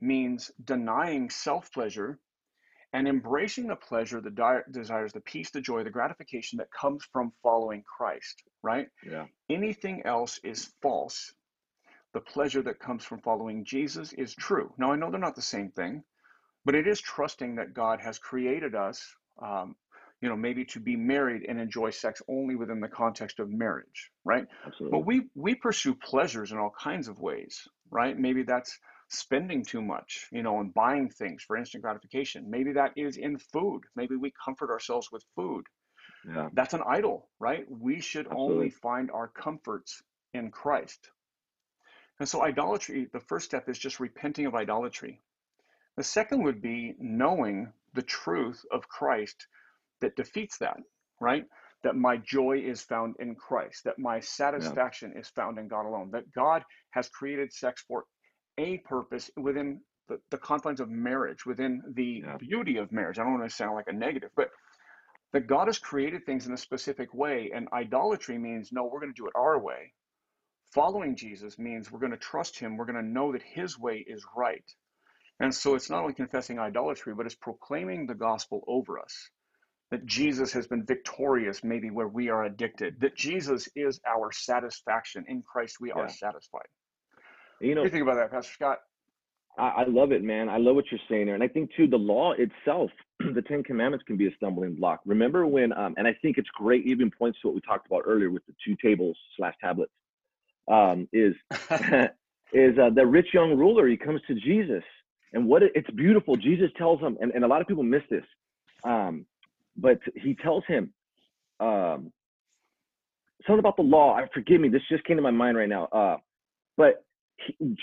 means 0.00 0.50
denying 0.64 1.30
self 1.30 1.72
pleasure 1.72 2.18
and 2.92 3.06
embracing 3.06 3.66
the 3.66 3.76
pleasure, 3.76 4.20
the 4.20 4.30
di- 4.30 4.62
desires, 4.70 5.12
the 5.12 5.20
peace, 5.20 5.50
the 5.50 5.60
joy, 5.60 5.84
the 5.84 5.90
gratification 5.90 6.56
that 6.58 6.70
comes 6.72 7.04
from 7.12 7.32
following 7.42 7.82
Christ. 7.82 8.42
Right? 8.62 8.88
Yeah. 9.04 9.26
Anything 9.50 10.02
else 10.04 10.40
is 10.42 10.72
false 10.82 11.32
the 12.14 12.20
pleasure 12.20 12.62
that 12.62 12.80
comes 12.80 13.04
from 13.04 13.20
following 13.20 13.64
Jesus 13.64 14.12
is 14.12 14.34
true. 14.34 14.72
Now, 14.78 14.92
I 14.92 14.96
know 14.96 15.10
they're 15.10 15.20
not 15.20 15.36
the 15.36 15.42
same 15.42 15.70
thing, 15.70 16.02
but 16.64 16.74
it 16.74 16.86
is 16.86 17.00
trusting 17.00 17.56
that 17.56 17.74
God 17.74 18.00
has 18.00 18.18
created 18.18 18.74
us, 18.74 19.14
um, 19.42 19.76
you 20.20 20.28
know, 20.28 20.36
maybe 20.36 20.64
to 20.66 20.80
be 20.80 20.96
married 20.96 21.44
and 21.48 21.60
enjoy 21.60 21.90
sex 21.90 22.22
only 22.28 22.56
within 22.56 22.80
the 22.80 22.88
context 22.88 23.38
of 23.38 23.50
marriage, 23.50 24.10
right? 24.24 24.46
Absolutely. 24.66 24.98
But 24.98 25.06
we 25.06 25.28
we 25.34 25.54
pursue 25.54 25.94
pleasures 25.94 26.50
in 26.50 26.58
all 26.58 26.72
kinds 26.76 27.08
of 27.08 27.20
ways, 27.20 27.68
right? 27.90 28.18
Maybe 28.18 28.42
that's 28.42 28.78
spending 29.08 29.64
too 29.64 29.82
much, 29.82 30.28
you 30.30 30.42
know, 30.42 30.60
and 30.60 30.72
buying 30.74 31.08
things 31.10 31.42
for 31.42 31.56
instant 31.56 31.82
gratification. 31.82 32.50
Maybe 32.50 32.72
that 32.72 32.92
is 32.96 33.16
in 33.16 33.38
food. 33.38 33.82
Maybe 33.96 34.16
we 34.16 34.32
comfort 34.44 34.70
ourselves 34.70 35.08
with 35.10 35.24
food. 35.34 35.64
Yeah. 36.28 36.48
That's 36.52 36.74
an 36.74 36.82
idol, 36.86 37.28
right? 37.38 37.64
We 37.70 38.00
should 38.00 38.26
Absolutely. 38.26 38.54
only 38.54 38.70
find 38.70 39.10
our 39.10 39.28
comforts 39.28 40.02
in 40.34 40.50
Christ. 40.50 41.10
And 42.20 42.28
so, 42.28 42.42
idolatry, 42.42 43.08
the 43.12 43.20
first 43.20 43.46
step 43.46 43.68
is 43.68 43.78
just 43.78 44.00
repenting 44.00 44.46
of 44.46 44.54
idolatry. 44.54 45.20
The 45.96 46.04
second 46.04 46.44
would 46.44 46.60
be 46.60 46.94
knowing 46.98 47.72
the 47.94 48.02
truth 48.02 48.64
of 48.70 48.88
Christ 48.88 49.46
that 50.00 50.16
defeats 50.16 50.58
that, 50.58 50.76
right? 51.20 51.44
That 51.82 51.96
my 51.96 52.18
joy 52.18 52.58
is 52.58 52.82
found 52.82 53.16
in 53.20 53.34
Christ, 53.34 53.84
that 53.84 53.98
my 53.98 54.20
Yeah. 54.58 54.76
satisfaction 54.76 55.16
is 55.16 55.28
found 55.28 55.58
in 55.58 55.68
God 55.68 55.86
alone, 55.86 56.10
that 56.12 56.32
God 56.32 56.64
has 56.90 57.08
created 57.08 57.52
sex 57.52 57.82
for 57.86 58.04
a 58.58 58.78
purpose 58.78 59.30
within 59.36 59.80
the, 60.08 60.20
the 60.30 60.38
confines 60.38 60.80
of 60.80 60.90
marriage, 60.90 61.46
within 61.46 61.82
the 61.94 62.22
Yeah. 62.26 62.36
beauty 62.38 62.78
of 62.78 62.92
marriage. 62.92 63.18
I 63.18 63.24
don't 63.24 63.38
want 63.38 63.48
to 63.48 63.56
sound 63.56 63.74
like 63.74 63.88
a 63.88 63.92
negative, 63.94 64.30
but 64.36 64.50
that 65.32 65.46
God 65.46 65.68
has 65.68 65.78
created 65.78 66.26
things 66.26 66.46
in 66.46 66.52
a 66.54 66.58
specific 66.58 67.14
way, 67.14 67.52
and 67.54 67.68
idolatry 67.72 68.38
means 68.38 68.72
no, 68.72 68.84
we're 68.84 69.00
going 69.00 69.12
to 69.14 69.20
do 69.22 69.26
it 69.28 69.34
our 69.36 69.58
way. 69.58 69.92
Following 70.74 71.16
Jesus 71.16 71.58
means 71.58 71.90
we're 71.90 72.00
going 72.00 72.12
to 72.12 72.18
trust 72.18 72.58
him, 72.58 72.76
we're 72.76 72.86
going 72.86 73.02
to 73.02 73.10
know 73.10 73.32
that 73.32 73.42
his 73.42 73.78
way 73.78 74.04
is 74.06 74.24
right. 74.36 74.64
And 75.40 75.54
so 75.54 75.74
it's 75.74 75.90
not 75.90 76.02
only 76.02 76.14
confessing 76.14 76.58
idolatry, 76.58 77.14
but 77.14 77.26
it's 77.26 77.34
proclaiming 77.36 78.06
the 78.06 78.14
gospel 78.14 78.64
over 78.66 78.98
us. 78.98 79.30
That 79.90 80.04
Jesus 80.06 80.52
has 80.52 80.66
been 80.66 80.84
victorious, 80.84 81.64
maybe 81.64 81.90
where 81.90 82.08
we 82.08 82.28
are 82.30 82.44
addicted. 82.44 83.00
That 83.00 83.16
Jesus 83.16 83.68
is 83.76 84.00
our 84.06 84.32
satisfaction. 84.32 85.24
In 85.28 85.42
Christ, 85.42 85.76
we 85.80 85.92
are 85.92 86.08
satisfied. 86.08 86.68
You 87.60 87.74
know, 87.74 87.82
What 87.82 87.90
do 87.90 87.96
you 87.96 88.04
think 88.04 88.10
about 88.10 88.16
that, 88.16 88.30
Pastor 88.30 88.52
Scott? 88.52 88.78
I, 89.58 89.68
I 89.68 89.84
love 89.86 90.12
it, 90.12 90.22
man. 90.22 90.48
I 90.48 90.58
love 90.58 90.76
what 90.76 90.84
you're 90.90 91.00
saying 91.08 91.26
there. 91.26 91.34
And 91.34 91.42
I 91.42 91.48
think 91.48 91.70
too, 91.76 91.86
the 91.86 91.96
law 91.96 92.32
itself, 92.32 92.90
the 93.18 93.42
Ten 93.42 93.62
Commandments 93.62 94.04
can 94.06 94.16
be 94.16 94.28
a 94.28 94.34
stumbling 94.36 94.74
block. 94.74 95.00
Remember 95.04 95.46
when 95.46 95.72
um, 95.72 95.94
and 95.96 96.06
I 96.06 96.14
think 96.22 96.38
it's 96.38 96.48
great, 96.54 96.86
even 96.86 97.10
points 97.10 97.38
to 97.40 97.48
what 97.48 97.54
we 97.54 97.60
talked 97.62 97.86
about 97.86 98.02
earlier 98.06 98.30
with 98.30 98.46
the 98.46 98.54
two 98.64 98.76
tables 98.82 99.16
slash 99.36 99.54
tablets. 99.60 99.92
Um, 100.70 101.08
is 101.12 101.34
is 102.52 102.78
uh, 102.78 102.90
the 102.94 103.04
rich 103.06 103.28
young 103.34 103.56
ruler, 103.56 103.88
he 103.88 103.96
comes 103.96 104.20
to 104.28 104.34
Jesus. 104.34 104.84
And 105.32 105.46
what 105.46 105.62
it, 105.62 105.72
it's 105.74 105.90
beautiful. 105.90 106.36
Jesus 106.36 106.70
tells 106.78 107.00
him, 107.00 107.18
and, 107.20 107.32
and 107.32 107.44
a 107.44 107.46
lot 107.46 107.60
of 107.60 107.66
people 107.66 107.82
miss 107.82 108.02
this. 108.10 108.24
Um, 108.84 109.26
but 109.76 109.98
he 110.14 110.34
tells 110.34 110.64
him, 110.66 110.92
um, 111.60 112.12
something 113.46 113.58
about 113.58 113.76
the 113.76 113.82
law. 113.82 114.14
I 114.14 114.26
forgive 114.32 114.60
me, 114.60 114.68
this 114.68 114.82
just 114.90 115.04
came 115.04 115.16
to 115.16 115.22
my 115.22 115.30
mind 115.30 115.56
right 115.56 115.68
now. 115.68 115.84
Uh, 115.86 116.16
but 116.76 117.04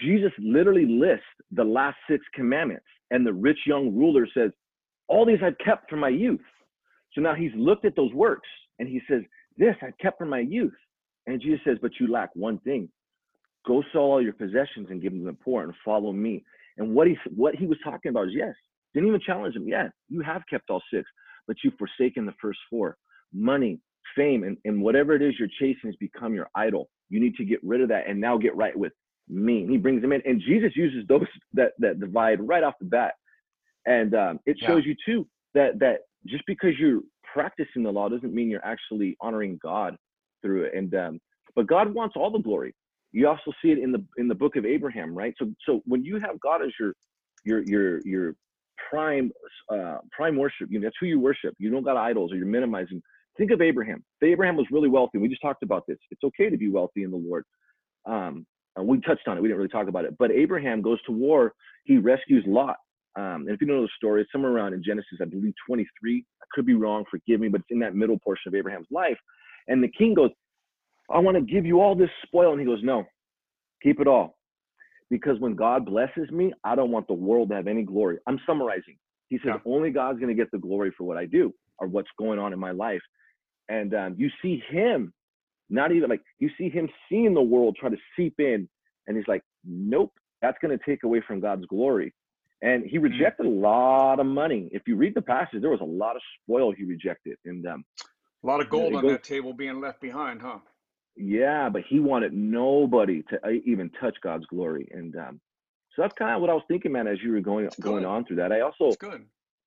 Jesus 0.03 0.31
literally 0.39 0.85
lists 0.85 1.25
the 1.51 1.63
last 1.63 1.97
six 2.09 2.23
commandments, 2.33 2.85
and 3.11 3.25
the 3.25 3.33
rich 3.33 3.59
young 3.65 3.95
ruler 3.95 4.27
says, 4.33 4.51
"All 5.07 5.25
these 5.25 5.41
I've 5.43 5.57
kept 5.59 5.89
from 5.89 5.99
my 5.99 6.09
youth." 6.09 6.41
So 7.13 7.21
now 7.21 7.33
he's 7.33 7.53
looked 7.55 7.85
at 7.85 7.95
those 7.95 8.13
works, 8.13 8.49
and 8.79 8.87
he 8.87 9.01
says, 9.07 9.23
"This 9.57 9.75
I've 9.81 9.97
kept 9.97 10.17
from 10.17 10.29
my 10.29 10.39
youth." 10.39 10.75
And 11.27 11.41
Jesus 11.41 11.63
says, 11.63 11.77
"But 11.81 11.99
you 11.99 12.07
lack 12.07 12.35
one 12.35 12.59
thing. 12.59 12.89
Go 13.65 13.81
sell 13.91 14.01
all 14.01 14.21
your 14.21 14.33
possessions 14.33 14.89
and 14.89 15.01
give 15.01 15.11
them 15.13 15.21
to 15.21 15.31
the 15.31 15.33
poor, 15.33 15.63
and 15.63 15.73
follow 15.83 16.11
me." 16.11 16.43
And 16.77 16.93
what 16.93 17.07
he 17.07 17.17
what 17.35 17.55
he 17.55 17.65
was 17.65 17.79
talking 17.83 18.09
about 18.09 18.27
is 18.27 18.33
yes, 18.33 18.55
didn't 18.93 19.07
even 19.09 19.21
challenge 19.21 19.55
him. 19.55 19.67
Yeah, 19.67 19.89
you 20.09 20.21
have 20.21 20.43
kept 20.49 20.69
all 20.69 20.83
six, 20.93 21.09
but 21.47 21.57
you've 21.63 21.77
forsaken 21.77 22.25
the 22.25 22.33
first 22.41 22.59
four. 22.69 22.97
Money, 23.33 23.79
fame, 24.15 24.43
and, 24.43 24.57
and 24.65 24.81
whatever 24.81 25.13
it 25.15 25.21
is 25.21 25.33
you're 25.39 25.49
chasing 25.59 25.89
has 25.89 25.95
become 25.97 26.33
your 26.33 26.49
idol. 26.55 26.89
You 27.09 27.19
need 27.19 27.35
to 27.35 27.45
get 27.45 27.59
rid 27.63 27.81
of 27.81 27.89
that 27.89 28.07
and 28.07 28.19
now 28.19 28.37
get 28.37 28.55
right 28.55 28.77
with 28.77 28.93
me. 29.29 29.61
And 29.63 29.71
he 29.71 29.77
brings 29.77 30.01
them 30.01 30.11
in, 30.11 30.21
and 30.25 30.41
Jesus 30.41 30.71
uses 30.75 31.05
those 31.07 31.25
that 31.53 31.73
that 31.79 31.99
divide 31.99 32.45
right 32.47 32.63
off 32.63 32.75
the 32.79 32.85
bat, 32.85 33.15
and 33.85 34.13
um, 34.15 34.39
it 34.45 34.57
Yeah. 34.61 34.67
shows 34.67 34.85
you 34.85 34.95
too 35.05 35.27
that 35.53 35.79
that 35.79 36.01
just 36.27 36.45
because 36.47 36.73
you're 36.79 37.01
practicing 37.33 37.83
the 37.83 37.91
law 37.91 38.09
doesn't 38.09 38.33
mean 38.33 38.49
you're 38.49 38.65
actually 38.65 39.17
honoring 39.21 39.59
God 39.61 39.95
through 40.41 40.63
it. 40.65 40.73
And 40.75 40.93
um, 40.95 41.19
but 41.55 41.67
God 41.67 41.93
wants 41.93 42.15
all 42.17 42.31
the 42.31 42.39
glory. 42.39 42.73
You 43.11 43.27
also 43.27 43.51
see 43.61 43.71
it 43.71 43.79
in 43.79 43.91
the 43.91 44.05
in 44.17 44.27
the 44.27 44.35
book 44.35 44.55
of 44.55 44.65
Abraham, 44.65 45.15
right? 45.15 45.33
So 45.39 45.51
so 45.65 45.81
when 45.85 46.03
you 46.03 46.19
have 46.19 46.39
God 46.39 46.61
as 46.63 46.71
your 46.79 46.93
your 47.43 47.63
your 47.63 48.01
your 48.05 48.35
prime 48.89 49.31
uh, 49.71 49.97
prime 50.11 50.35
worship, 50.37 50.69
you 50.69 50.79
know, 50.79 50.85
that's 50.85 50.97
who 50.99 51.07
you 51.07 51.19
worship. 51.19 51.55
You 51.57 51.71
don't 51.71 51.83
got 51.83 51.97
idols 51.97 52.31
or 52.31 52.35
you're 52.35 52.45
minimizing. 52.45 53.01
Think 53.37 53.51
of 53.51 53.61
Abraham. 53.61 54.03
Abraham 54.23 54.55
was 54.55 54.65
really 54.71 54.89
wealthy. 54.89 55.17
We 55.17 55.27
just 55.27 55.41
talked 55.41 55.63
about 55.63 55.83
this. 55.87 55.97
It's 56.11 56.23
okay 56.23 56.49
to 56.49 56.57
be 56.57 56.69
wealthy 56.69 57.03
in 57.03 57.11
the 57.11 57.17
Lord. 57.17 57.45
Um, 58.05 58.45
uh, 58.79 58.83
we 58.83 58.99
touched 59.01 59.27
on 59.27 59.37
it. 59.37 59.41
We 59.41 59.47
didn't 59.47 59.59
really 59.59 59.69
talk 59.69 59.87
about 59.87 60.05
it. 60.05 60.15
But 60.17 60.31
Abraham 60.31 60.81
goes 60.81 61.01
to 61.03 61.11
war. 61.11 61.53
He 61.85 61.97
rescues 61.97 62.43
Lot. 62.47 62.77
Um, 63.17 63.45
and 63.47 63.49
if 63.51 63.61
you 63.61 63.67
know 63.67 63.81
the 63.81 63.89
story, 63.97 64.21
it's 64.21 64.31
somewhere 64.31 64.51
around 64.51 64.73
in 64.73 64.83
Genesis, 64.83 65.19
I 65.21 65.25
believe 65.25 65.53
23. 65.67 66.25
I 66.41 66.45
could 66.53 66.65
be 66.65 66.73
wrong. 66.73 67.05
Forgive 67.09 67.39
me, 67.39 67.47
but 67.47 67.61
it's 67.61 67.71
in 67.71 67.79
that 67.79 67.95
middle 67.95 68.19
portion 68.19 68.49
of 68.49 68.55
Abraham's 68.55 68.87
life. 68.91 69.17
And 69.67 69.83
the 69.83 69.89
king 69.97 70.13
goes, 70.13 70.31
I 71.09 71.19
want 71.19 71.37
to 71.37 71.41
give 71.41 71.65
you 71.65 71.81
all 71.81 71.95
this 71.95 72.09
spoil. 72.25 72.51
And 72.51 72.59
he 72.59 72.65
goes, 72.65 72.81
No, 72.83 73.05
keep 73.83 73.99
it 74.01 74.07
all. 74.07 74.37
Because 75.09 75.39
when 75.39 75.55
God 75.55 75.85
blesses 75.85 76.29
me, 76.31 76.53
I 76.63 76.75
don't 76.75 76.91
want 76.91 77.07
the 77.07 77.13
world 77.13 77.49
to 77.49 77.55
have 77.55 77.67
any 77.67 77.83
glory. 77.83 78.17
I'm 78.27 78.39
summarizing. 78.47 78.97
He 79.29 79.37
says, 79.37 79.55
Yeah. 79.55 79.59
Only 79.65 79.91
God's 79.91 80.19
going 80.19 80.35
to 80.35 80.41
get 80.41 80.51
the 80.51 80.59
glory 80.59 80.91
for 80.97 81.05
what 81.05 81.17
I 81.17 81.25
do 81.25 81.53
or 81.79 81.87
what's 81.87 82.09
going 82.19 82.39
on 82.39 82.53
in 82.53 82.59
my 82.59 82.71
life. 82.71 83.01
And 83.69 83.95
um, 83.95 84.15
you 84.17 84.29
see 84.41 84.63
him, 84.69 85.13
not 85.69 85.91
even 85.91 86.09
like, 86.09 86.21
you 86.39 86.49
see 86.57 86.69
him 86.69 86.89
seeing 87.09 87.33
the 87.33 87.41
world 87.41 87.77
try 87.79 87.89
to 87.89 87.97
seep 88.15 88.35
in. 88.39 88.67
And 89.07 89.17
he's 89.17 89.27
like, 89.27 89.41
Nope, 89.63 90.13
that's 90.41 90.57
going 90.61 90.77
to 90.77 90.83
take 90.85 91.03
away 91.03 91.21
from 91.27 91.39
God's 91.39 91.65
glory. 91.65 92.13
And 92.61 92.85
he 92.85 92.97
rejected 92.97 93.45
a 93.45 93.49
lot 93.49 94.19
of 94.19 94.25
money. 94.25 94.69
If 94.71 94.83
you 94.87 94.95
read 94.95 95.13
the 95.13 95.21
passage, 95.21 95.61
there 95.61 95.69
was 95.69 95.81
a 95.81 95.85
lot 95.85 96.15
of 96.15 96.21
spoil 96.41 96.71
he 96.71 96.83
rejected. 96.83 97.37
And 97.45 97.65
um, 97.67 97.83
A 98.43 98.47
lot 98.47 98.61
of 98.61 98.69
gold 98.69 98.95
on 98.95 99.05
that 99.07 99.23
table 99.23 99.53
being 99.53 99.81
left 99.81 100.01
behind, 100.01 100.41
huh? 100.41 100.59
yeah, 101.15 101.69
but 101.69 101.83
he 101.87 101.99
wanted 101.99 102.33
nobody 102.33 103.23
to 103.29 103.37
uh, 103.45 103.51
even 103.65 103.89
touch 104.01 104.15
God's 104.21 104.45
glory, 104.47 104.87
and 104.91 105.15
um, 105.15 105.39
so 105.95 106.01
that's 106.01 106.13
kind 106.17 106.35
of 106.35 106.41
what 106.41 106.49
I 106.49 106.53
was 106.53 106.63
thinking, 106.67 106.91
man, 106.91 107.07
as 107.07 107.17
you 107.23 107.31
were 107.31 107.39
going 107.39 107.69
going 107.79 108.03
good. 108.03 108.09
on 108.09 108.25
through 108.25 108.37
that. 108.37 108.51
I 108.51 108.61
also. 108.61 108.91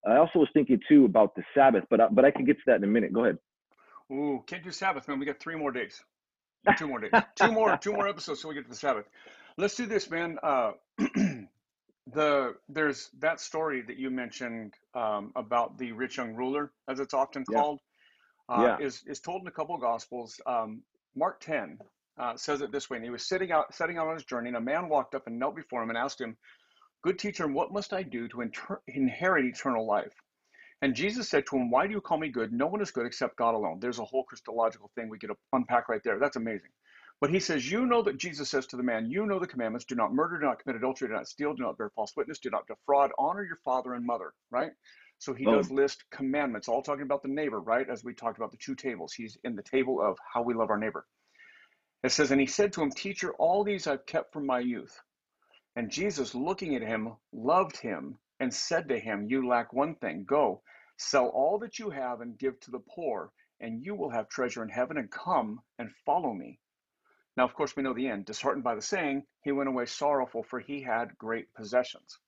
I 0.07 0.17
also 0.17 0.39
was 0.39 0.49
thinking 0.55 0.81
too 0.89 1.05
about 1.07 1.35
the 1.35 1.43
Sabbath, 1.55 1.85
but 1.91 2.01
I, 2.01 2.07
but 2.09 2.25
I 2.25 2.31
can 2.31 2.45
get 2.45 2.57
to 2.57 2.63
that 2.67 2.77
in 2.77 2.85
a 2.85 2.87
minute. 2.87 3.13
Go 3.13 3.25
ahead. 3.25 3.39
Ooh, 4.13 4.43
can't 4.47 4.65
do 4.65 4.71
Sabbath, 4.71 5.07
man. 5.09 5.19
We 5.19 5.27
got 5.27 5.39
three 5.39 5.57
more 5.57 5.71
days. 5.71 6.03
Two 6.77 6.89
more 6.89 7.01
days. 7.01 7.13
Two 7.37 7.53
more. 7.53 7.77
Two 7.77 7.93
more 7.93 8.09
episodes 8.09 8.41
so 8.41 8.49
we 8.49 8.55
get 8.55 8.65
to 8.65 8.71
the 8.71 8.77
Sabbath. 8.77 9.07
Let's 9.57 9.77
do 9.77 9.87
this, 9.87 10.11
man. 10.11 10.39
Uh, 10.43 10.73
the 12.13 12.55
there's 12.69 13.11
that 13.19 13.41
story 13.41 13.83
that 13.83 13.99
you 13.99 14.11
mentioned 14.11 14.75
um, 14.95 15.33
about 15.37 15.79
the 15.79 15.93
rich 15.93 16.17
young 16.17 16.35
ruler, 16.35 16.73
as 16.89 17.01
it's 17.01 17.15
often 17.15 17.45
Yeah. 17.51 17.59
called, 17.59 17.81
uh, 18.49 18.77
Yeah. 18.79 18.87
is 18.87 19.03
is 19.07 19.21
told 19.21 19.43
in 19.43 19.49
a 19.49 19.53
couple 19.53 19.75
of 19.75 19.81
Gospels. 19.81 20.41
Um, 20.47 20.83
Mark 21.15 21.41
ten 21.41 21.79
uh, 22.19 22.37
says 22.37 22.63
it 22.63 22.73
this 22.73 22.89
way: 22.89 22.97
and 22.97 23.05
he 23.05 23.11
was 23.11 23.27
sitting 23.29 23.53
out 23.53 23.75
setting 23.75 23.99
out 23.99 24.09
on 24.09 24.15
his 24.15 24.25
journey, 24.25 24.49
and 24.49 24.57
a 24.57 24.61
man 24.61 24.89
walked 24.89 25.15
up 25.15 25.27
and 25.27 25.39
knelt 25.39 25.55
before 25.57 25.83
him 25.83 25.91
and 25.91 25.99
asked 25.99 26.21
him, 26.21 26.37
"Good 27.03 27.19
teacher, 27.19 27.47
what 27.47 27.73
must 27.73 27.93
I 27.93 28.03
do 28.03 28.27
to 28.29 28.41
inter- 28.41 28.81
inherit 28.87 29.45
eternal 29.45 29.87
life?" 29.87 30.15
And 30.83 30.95
Jesus 30.95 31.29
said 31.29 31.47
to 31.47 31.57
him, 31.57 31.71
Why 31.71 31.87
do 31.87 31.93
you 31.93 32.01
call 32.01 32.19
me 32.19 32.29
good? 32.29 32.53
No 32.53 32.67
one 32.67 32.81
is 32.81 32.91
good 32.93 33.07
except 33.07 33.37
God 33.37 33.55
alone. 33.55 33.79
There's 33.81 33.99
a 33.99 34.05
whole 34.05 34.25
Christological 34.25 34.91
thing 34.95 35.09
we 35.09 35.19
could 35.19 35.33
unpack 35.53 35.89
right 35.89 36.03
there. 36.05 36.19
That's 36.21 36.37
amazing. 36.37 36.71
But 37.21 37.31
he 37.31 37.41
says, 37.41 37.71
You 37.71 37.85
know 37.87 38.03
that 38.03 38.19
Jesus 38.19 38.49
says 38.49 38.67
to 38.69 38.77
the 38.77 38.85
man, 38.85 39.11
You 39.11 39.27
know 39.27 39.41
the 39.41 39.47
commandments 39.47 39.87
do 39.87 39.97
not 39.97 40.15
murder, 40.15 40.39
do 40.39 40.47
not 40.47 40.63
commit 40.63 40.77
adultery, 40.77 41.09
do 41.09 41.15
not 41.15 41.29
steal, 41.29 41.55
do 41.55 41.65
not 41.65 41.79
bear 41.79 41.91
false 41.91 42.13
witness, 42.17 42.39
do 42.39 42.51
not 42.51 42.67
defraud, 42.69 43.11
honor 43.19 43.43
your 43.45 43.59
father 43.65 43.95
and 43.95 44.07
mother, 44.07 44.33
right? 44.51 44.71
So 45.19 45.35
he 45.35 45.47
Oh. 45.47 45.49
does 45.49 45.71
list 45.71 46.05
commandments, 46.13 46.69
all 46.69 46.83
talking 46.83 47.03
about 47.03 47.23
the 47.23 47.29
neighbor, 47.29 47.61
right? 47.61 47.89
As 47.91 48.05
we 48.05 48.15
talked 48.15 48.39
about 48.39 48.53
the 48.53 48.59
two 48.59 48.77
tables. 48.77 49.13
He's 49.13 49.37
in 49.43 49.57
the 49.57 49.65
table 49.65 50.01
of 50.01 50.17
how 50.33 50.43
we 50.43 50.55
love 50.55 50.71
our 50.71 50.79
neighbor. 50.79 51.07
It 52.05 52.13
says, 52.13 52.31
And 52.31 52.41
he 52.41 52.47
said 52.47 52.73
to 52.75 52.83
him, 52.83 52.93
Teacher, 52.93 53.33
all 53.35 53.65
these 53.65 53.89
I've 53.89 54.07
kept 54.07 54.33
from 54.33 54.47
my 54.47 54.61
youth. 54.61 54.97
And 55.77 55.91
Jesus, 55.91 56.35
looking 56.35 56.77
at 56.77 56.83
him, 56.83 57.15
loved 57.33 57.77
him 57.79 58.19
and 58.41 58.53
said 58.53 58.89
to 58.89 58.99
him, 58.99 59.27
You 59.29 59.47
lack 59.49 59.73
one 59.73 59.95
thing. 59.97 60.25
Go, 60.25 60.63
sell 60.97 61.29
all 61.29 61.59
that 61.61 61.79
you 61.79 61.91
have 61.91 62.21
and 62.21 62.39
give 62.39 62.59
to 62.61 62.71
the 62.71 62.81
poor, 62.81 63.33
and 63.61 63.85
you 63.85 63.95
will 63.95 64.11
have 64.11 64.29
treasure 64.29 64.63
in 64.63 64.69
heaven, 64.69 64.97
and 64.99 65.11
come 65.11 65.61
and 65.79 65.91
follow 66.05 66.33
me. 66.33 66.59
Now, 67.37 67.45
of 67.45 67.55
course, 67.55 67.77
we 67.77 67.83
know 67.83 67.95
the 67.95 68.09
end. 68.09 68.25
Disheartened 68.25 68.65
by 68.65 68.75
the 68.75 68.83
saying, 68.83 69.25
he 69.43 69.53
went 69.53 69.69
away 69.69 69.87
sorrowful, 69.87 70.43
for 70.43 70.59
he 70.59 70.83
had 70.83 71.17
great 71.19 71.55
possessions. 71.55 72.19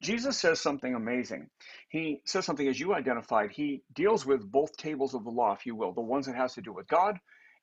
Jesus 0.00 0.38
says 0.38 0.60
something 0.60 0.94
amazing. 0.94 1.48
He 1.88 2.20
says 2.24 2.44
something, 2.44 2.68
as 2.68 2.78
you 2.78 2.94
identified, 2.94 3.50
he 3.50 3.82
deals 3.92 4.26
with 4.26 4.50
both 4.50 4.76
tables 4.76 5.14
of 5.14 5.24
the 5.24 5.30
law, 5.30 5.52
if 5.52 5.66
you 5.66 5.74
will, 5.74 5.92
the 5.92 6.00
ones 6.00 6.26
that 6.26 6.36
has 6.36 6.54
to 6.54 6.62
do 6.62 6.72
with 6.72 6.86
God 6.88 7.18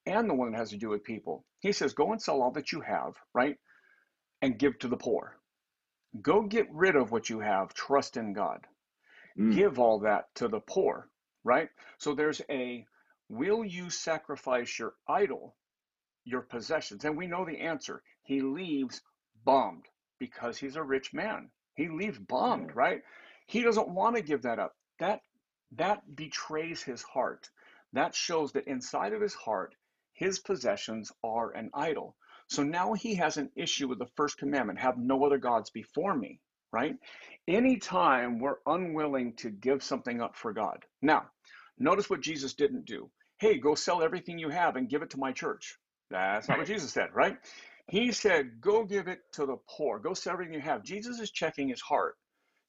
and 0.05 0.29
the 0.29 0.33
one 0.33 0.51
that 0.51 0.57
has 0.57 0.71
to 0.71 0.77
do 0.77 0.89
with 0.89 1.03
people. 1.03 1.45
He 1.59 1.71
says, 1.71 1.93
Go 1.93 2.11
and 2.11 2.21
sell 2.21 2.41
all 2.41 2.51
that 2.51 2.71
you 2.71 2.81
have, 2.81 3.13
right? 3.33 3.55
And 4.41 4.57
give 4.59 4.77
to 4.79 4.87
the 4.87 4.97
poor. 4.97 5.38
Go 6.21 6.43
get 6.43 6.67
rid 6.71 6.95
of 6.95 7.11
what 7.11 7.29
you 7.29 7.39
have, 7.39 7.73
trust 7.73 8.17
in 8.17 8.33
God. 8.33 8.65
Mm. 9.37 9.53
Give 9.53 9.79
all 9.79 9.99
that 9.99 10.33
to 10.35 10.47
the 10.47 10.59
poor, 10.59 11.09
right? 11.43 11.69
So 11.97 12.15
there's 12.15 12.41
a 12.49 12.85
will 13.29 13.63
you 13.63 13.89
sacrifice 13.89 14.79
your 14.79 14.95
idol, 15.07 15.55
your 16.25 16.41
possessions? 16.41 17.05
And 17.05 17.15
we 17.17 17.27
know 17.27 17.45
the 17.45 17.59
answer. 17.59 18.01
He 18.23 18.41
leaves 18.41 19.01
bummed 19.45 19.85
because 20.19 20.57
he's 20.57 20.75
a 20.75 20.83
rich 20.83 21.13
man. 21.13 21.51
He 21.75 21.87
leaves 21.87 22.19
bummed, 22.19 22.75
right? 22.75 23.01
He 23.45 23.61
doesn't 23.61 23.89
want 23.89 24.15
to 24.15 24.21
give 24.21 24.41
that 24.43 24.59
up. 24.59 24.75
That 24.99 25.21
that 25.73 26.15
betrays 26.15 26.81
his 26.81 27.03
heart. 27.03 27.49
That 27.93 28.15
shows 28.15 28.51
that 28.53 28.67
inside 28.67 29.13
of 29.13 29.21
his 29.21 29.35
heart, 29.35 29.75
his 30.13 30.39
possessions 30.39 31.11
are 31.23 31.51
an 31.51 31.69
idol. 31.73 32.15
So 32.49 32.63
now 32.63 32.93
he 32.93 33.15
has 33.15 33.37
an 33.37 33.51
issue 33.55 33.87
with 33.87 33.99
the 33.99 34.09
first 34.15 34.37
commandment 34.37 34.79
have 34.79 34.97
no 34.97 35.23
other 35.23 35.37
gods 35.37 35.69
before 35.69 36.15
me, 36.15 36.39
right? 36.73 36.95
Anytime 37.47 38.39
we're 38.39 38.57
unwilling 38.65 39.35
to 39.37 39.51
give 39.51 39.83
something 39.83 40.19
up 40.19 40.35
for 40.35 40.51
God. 40.51 40.83
Now, 41.01 41.29
notice 41.77 42.09
what 42.09 42.21
Jesus 42.21 42.55
didn't 42.55 42.85
do. 42.85 43.09
Hey, 43.37 43.59
go 43.59 43.75
sell 43.75 44.01
everything 44.01 44.39
you 44.39 44.49
have 44.49 44.75
and 44.75 44.89
give 44.89 45.03
it 45.03 45.11
to 45.11 45.19
my 45.19 45.31
church. 45.31 45.77
That's 46.09 46.49
not 46.49 46.57
what 46.57 46.67
Jesus 46.67 46.91
said, 46.91 47.09
right? 47.13 47.37
He 47.87 48.11
said, 48.11 48.59
go 48.59 48.83
give 48.83 49.07
it 49.07 49.19
to 49.33 49.45
the 49.45 49.57
poor. 49.69 49.99
Go 49.99 50.15
sell 50.15 50.33
everything 50.33 50.55
you 50.55 50.59
have. 50.59 50.83
Jesus 50.83 51.19
is 51.19 51.31
checking 51.31 51.69
his 51.69 51.81
heart. 51.81 52.15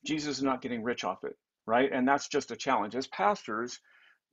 Jesus 0.04 0.36
is 0.36 0.42
not 0.42 0.62
getting 0.62 0.82
rich 0.82 1.04
off 1.04 1.24
it, 1.24 1.36
right? 1.66 1.90
And 1.90 2.06
that's 2.06 2.28
just 2.28 2.50
a 2.50 2.56
challenge. 2.56 2.94
As 2.94 3.06
pastors, 3.06 3.80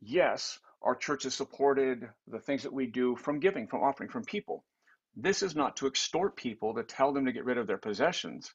yes, 0.02 0.60
our 0.82 0.96
church 0.96 1.24
has 1.24 1.36
supported 1.36 2.08
the 2.28 2.40
things 2.40 2.64
that 2.64 2.74
we 2.74 2.86
do 2.86 3.16
from 3.16 3.40
giving, 3.40 3.68
from 3.68 3.82
offering, 3.82 4.10
from 4.10 4.24
people. 4.24 4.66
This 5.20 5.42
is 5.42 5.56
not 5.56 5.76
to 5.78 5.88
extort 5.88 6.36
people 6.36 6.76
to 6.76 6.84
tell 6.84 7.12
them 7.12 7.26
to 7.26 7.32
get 7.32 7.46
rid 7.46 7.58
of 7.58 7.66
their 7.66 7.80
possessions. 7.80 8.54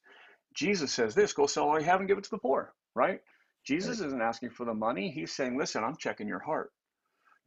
Jesus 0.55 0.93
says 0.93 1.15
this 1.15 1.33
go 1.33 1.47
sell 1.47 1.69
all 1.69 1.79
you 1.79 1.85
have 1.85 1.99
and 1.99 2.09
give 2.09 2.19
it 2.19 2.25
to 2.25 2.31
the 2.31 2.39
poor, 2.39 2.73
right? 2.95 3.21
Jesus 3.65 4.01
isn't 4.01 4.23
asking 4.23 4.51
for 4.51 4.65
the 4.65 4.75
money. 4.75 5.11
He's 5.11 5.33
saying, 5.33 5.59
listen, 5.59 5.83
I'm 5.85 5.97
checking 5.97 6.29
your 6.29 6.39
heart. 6.39 6.73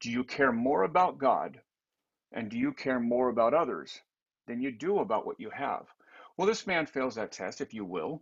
Do 0.01 0.11
you 0.11 0.23
care 0.23 0.51
more 0.51 0.83
about 0.83 1.17
God 1.17 1.59
and 2.33 2.49
do 2.49 2.57
you 2.57 2.73
care 2.73 2.99
more 2.99 3.29
about 3.29 3.53
others 3.53 3.99
than 4.47 4.61
you 4.61 4.71
do 4.71 4.99
about 4.99 5.25
what 5.25 5.39
you 5.39 5.49
have? 5.49 5.85
Well, 6.37 6.47
this 6.47 6.67
man 6.67 6.85
fails 6.85 7.15
that 7.15 7.31
test, 7.31 7.61
if 7.61 7.73
you 7.73 7.85
will, 7.85 8.21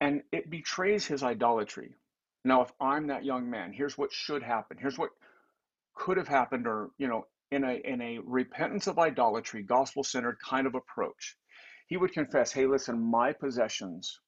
and 0.00 0.22
it 0.32 0.50
betrays 0.50 1.06
his 1.06 1.22
idolatry. 1.22 1.94
Now, 2.44 2.62
if 2.62 2.72
I'm 2.80 3.06
that 3.06 3.24
young 3.24 3.48
man, 3.48 3.72
here's 3.72 3.96
what 3.96 4.12
should 4.12 4.42
happen. 4.42 4.76
Here's 4.78 4.98
what 4.98 5.10
could 5.94 6.16
have 6.16 6.28
happened, 6.28 6.66
or, 6.66 6.90
you 6.98 7.06
know, 7.06 7.26
in 7.54 7.64
a, 7.64 7.80
in 7.84 8.00
a 8.02 8.18
repentance 8.24 8.86
of 8.86 8.98
idolatry, 8.98 9.62
gospel 9.62 10.04
centered 10.04 10.38
kind 10.40 10.66
of 10.66 10.74
approach. 10.74 11.36
He 11.86 11.96
would 11.96 12.12
confess, 12.12 12.52
hey, 12.52 12.66
listen, 12.66 13.00
my 13.00 13.32
possessions 13.32 14.20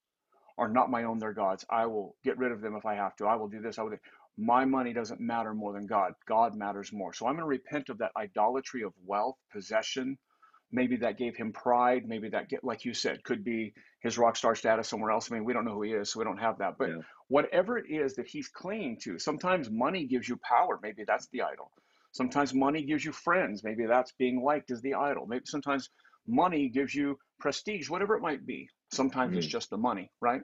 are 0.57 0.69
not 0.69 0.89
my 0.89 1.03
own, 1.03 1.19
they're 1.19 1.33
God's. 1.33 1.65
I 1.69 1.85
will 1.85 2.15
get 2.23 2.37
rid 2.37 2.51
of 2.51 2.61
them 2.61 2.75
if 2.75 2.85
I 2.85 2.95
have 2.95 3.15
to. 3.17 3.25
I 3.25 3.35
will 3.35 3.47
do 3.47 3.61
this. 3.61 3.77
I 3.77 3.83
will 3.83 3.91
do. 3.91 3.97
My 4.37 4.65
money 4.65 4.93
doesn't 4.93 5.19
matter 5.19 5.53
more 5.53 5.73
than 5.73 5.87
God. 5.87 6.13
God 6.27 6.55
matters 6.55 6.91
more. 6.93 7.13
So 7.13 7.25
I'm 7.27 7.33
going 7.33 7.43
to 7.43 7.47
repent 7.47 7.89
of 7.89 7.99
that 7.99 8.11
idolatry 8.15 8.83
of 8.83 8.93
wealth, 9.05 9.37
possession. 9.51 10.17
Maybe 10.71 10.97
that 10.97 11.17
gave 11.17 11.35
him 11.35 11.53
pride. 11.53 12.03
Maybe 12.07 12.29
that, 12.29 12.49
get, 12.49 12.63
like 12.63 12.85
you 12.85 12.93
said, 12.93 13.23
could 13.23 13.43
be 13.43 13.73
his 14.01 14.17
rock 14.17 14.35
star 14.35 14.55
status 14.55 14.87
somewhere 14.87 15.11
else. 15.11 15.31
I 15.31 15.35
mean, 15.35 15.45
we 15.45 15.53
don't 15.53 15.65
know 15.65 15.73
who 15.73 15.83
he 15.83 15.91
is, 15.91 16.11
so 16.11 16.19
we 16.19 16.25
don't 16.25 16.37
have 16.37 16.59
that. 16.59 16.77
But 16.77 16.89
Yeah. 16.89 17.01
whatever 17.27 17.77
it 17.77 17.85
is 17.89 18.15
that 18.15 18.27
he's 18.27 18.47
clinging 18.47 18.99
to, 19.03 19.17
sometimes 19.19 19.69
money 19.71 20.05
gives 20.05 20.27
you 20.29 20.37
power. 20.37 20.79
Maybe 20.81 21.03
that's 21.05 21.27
the 21.29 21.43
idol. 21.43 21.71
Sometimes 22.17 22.53
money 22.53 22.83
gives 22.83 23.05
you 23.05 23.11
friends. 23.11 23.63
Maybe 23.63 23.85
that's 23.85 24.11
being 24.13 24.41
liked 24.43 24.71
as 24.71 24.81
the 24.81 24.95
idol. 24.95 25.27
Maybe 25.27 25.45
sometimes 25.45 25.89
money 26.27 26.67
gives 26.69 26.93
you 26.93 27.17
prestige, 27.39 27.89
whatever 27.89 28.15
it 28.15 28.21
might 28.21 28.45
be. 28.45 28.69
Sometimes 28.91 29.37
it's 29.37 29.47
Mm. 29.47 29.51
just 29.57 29.69
the 29.69 29.77
money, 29.77 30.09
right? 30.19 30.41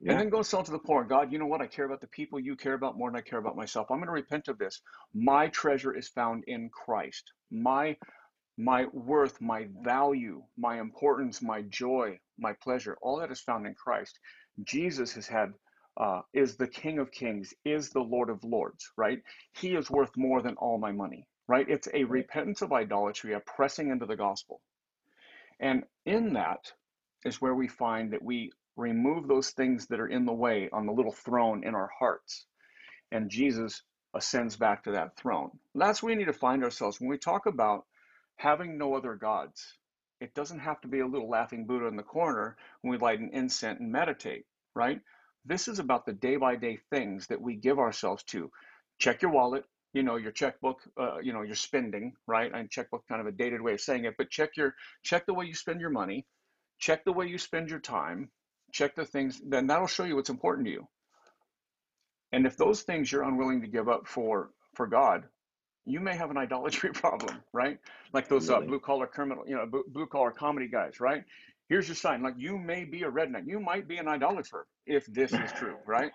Yeah. 0.00 0.12
And 0.12 0.20
then 0.20 0.30
go 0.30 0.42
sell 0.42 0.64
to 0.64 0.72
the 0.72 0.80
poor. 0.80 1.04
God, 1.04 1.32
you 1.32 1.38
know 1.38 1.46
what? 1.46 1.62
I 1.62 1.68
care 1.68 1.84
about 1.86 2.00
the 2.00 2.08
people 2.08 2.40
you 2.40 2.56
care 2.56 2.74
about 2.74 2.98
more 2.98 3.10
than 3.10 3.18
I 3.18 3.22
care 3.22 3.38
about 3.38 3.56
myself. 3.56 3.90
I'm 3.90 3.98
going 3.98 4.08
to 4.08 4.12
repent 4.12 4.48
of 4.48 4.58
this. 4.58 4.80
My 5.14 5.48
treasure 5.48 5.96
is 5.96 6.08
found 6.08 6.44
in 6.46 6.70
Christ. 6.70 7.32
My 7.50 7.96
my 8.58 8.86
worth, 8.92 9.40
my 9.40 9.68
value, 9.84 10.42
my 10.56 10.80
importance, 10.80 11.42
my 11.42 11.62
joy, 11.62 12.18
my 12.38 12.54
pleasure, 12.62 12.96
all 13.02 13.18
that 13.20 13.30
is 13.30 13.40
found 13.40 13.66
in 13.66 13.74
Christ. 13.74 14.18
Jesus 14.64 15.12
has 15.12 15.26
had 15.26 15.52
uh, 15.96 16.22
is 16.32 16.56
the 16.56 16.68
King 16.68 16.98
of 16.98 17.10
Kings, 17.10 17.54
is 17.64 17.90
the 17.90 18.00
Lord 18.00 18.30
of 18.30 18.44
Lords, 18.44 18.90
right? 18.96 19.22
He 19.54 19.74
is 19.74 19.90
worth 19.90 20.16
more 20.16 20.42
than 20.42 20.56
all 20.56 20.78
my 20.78 20.92
money, 20.92 21.26
right? 21.48 21.68
It's 21.68 21.88
a 21.94 22.04
repentance 22.04 22.62
of 22.62 22.72
idolatry, 22.72 23.32
a 23.32 23.40
pressing 23.40 23.90
into 23.90 24.06
the 24.06 24.16
gospel. 24.16 24.60
And 25.60 25.84
in 26.04 26.34
that 26.34 26.72
is 27.24 27.40
where 27.40 27.54
we 27.54 27.68
find 27.68 28.12
that 28.12 28.22
we 28.22 28.52
remove 28.76 29.26
those 29.26 29.50
things 29.50 29.86
that 29.86 30.00
are 30.00 30.08
in 30.08 30.26
the 30.26 30.32
way 30.32 30.68
on 30.72 30.86
the 30.86 30.92
little 30.92 31.12
throne 31.12 31.64
in 31.64 31.74
our 31.74 31.90
hearts. 31.98 32.44
And 33.10 33.30
Jesus 33.30 33.82
ascends 34.14 34.56
back 34.56 34.84
to 34.84 34.92
that 34.92 35.16
throne. 35.16 35.50
That's 35.74 36.02
where 36.02 36.14
we 36.14 36.18
need 36.18 36.26
to 36.26 36.32
find 36.32 36.62
ourselves. 36.62 37.00
When 37.00 37.08
we 37.08 37.18
talk 37.18 37.46
about 37.46 37.86
having 38.36 38.76
no 38.76 38.94
other 38.94 39.14
gods, 39.14 39.78
it 40.20 40.34
doesn't 40.34 40.60
have 40.60 40.80
to 40.82 40.88
be 40.88 41.00
a 41.00 41.06
little 41.06 41.28
laughing 41.28 41.66
Buddha 41.66 41.86
in 41.86 41.96
the 41.96 42.02
corner 42.02 42.56
when 42.80 42.90
we 42.90 42.98
light 42.98 43.20
an 43.20 43.30
incense 43.32 43.80
and 43.80 43.92
meditate, 43.92 44.44
right? 44.74 45.00
This 45.46 45.68
is 45.68 45.78
about 45.78 46.06
the 46.06 46.12
day 46.12 46.36
by 46.36 46.56
day 46.56 46.78
things 46.90 47.28
that 47.28 47.40
we 47.40 47.54
give 47.54 47.78
ourselves 47.78 48.24
to. 48.24 48.50
Check 48.98 49.22
your 49.22 49.30
wallet, 49.30 49.64
you 49.92 50.02
know, 50.02 50.16
your 50.16 50.32
checkbook, 50.32 50.80
uh, 50.98 51.18
you 51.22 51.32
know, 51.32 51.42
your 51.42 51.54
spending, 51.54 52.14
right? 52.26 52.50
And 52.52 52.68
checkbook 52.68 53.06
kind 53.08 53.20
of 53.20 53.26
a 53.26 53.32
dated 53.32 53.60
way 53.60 53.74
of 53.74 53.80
saying 53.80 54.04
it, 54.04 54.14
but 54.18 54.30
check 54.30 54.56
your 54.56 54.74
check 55.02 55.24
the 55.24 55.34
way 55.34 55.46
you 55.46 55.54
spend 55.54 55.80
your 55.80 55.90
money, 55.90 56.26
check 56.78 57.04
the 57.04 57.12
way 57.12 57.26
you 57.26 57.38
spend 57.38 57.70
your 57.70 57.78
time, 57.78 58.30
check 58.72 58.96
the 58.96 59.04
things, 59.04 59.40
then 59.46 59.68
that'll 59.68 59.86
show 59.86 60.04
you 60.04 60.16
what's 60.16 60.30
important 60.30 60.66
to 60.66 60.72
you. 60.72 60.88
And 62.32 62.46
if 62.46 62.56
those 62.56 62.82
things 62.82 63.10
you're 63.10 63.22
unwilling 63.22 63.62
to 63.62 63.68
give 63.68 63.88
up 63.88 64.06
for 64.08 64.50
for 64.74 64.86
God, 64.86 65.24
you 65.84 66.00
may 66.00 66.16
have 66.16 66.30
an 66.30 66.36
idolatry 66.36 66.90
problem, 66.92 67.40
right? 67.52 67.78
Like 68.12 68.28
those 68.28 68.50
uh, 68.50 68.60
blue 68.60 68.80
collar 68.80 69.06
criminal, 69.06 69.44
you 69.46 69.54
know, 69.54 69.66
blue 69.86 70.06
collar 70.06 70.32
comedy 70.32 70.66
guys, 70.66 71.00
right? 71.00 71.22
Here's 71.68 71.88
your 71.88 71.96
sign. 71.96 72.22
Like 72.22 72.34
you 72.36 72.58
may 72.58 72.84
be 72.84 73.02
a 73.02 73.10
redneck, 73.10 73.46
you 73.46 73.60
might 73.60 73.88
be 73.88 73.96
an 73.96 74.08
idolater 74.08 74.66
if 74.86 75.06
this 75.06 75.32
is 75.32 75.52
true, 75.52 75.76
right? 75.86 76.12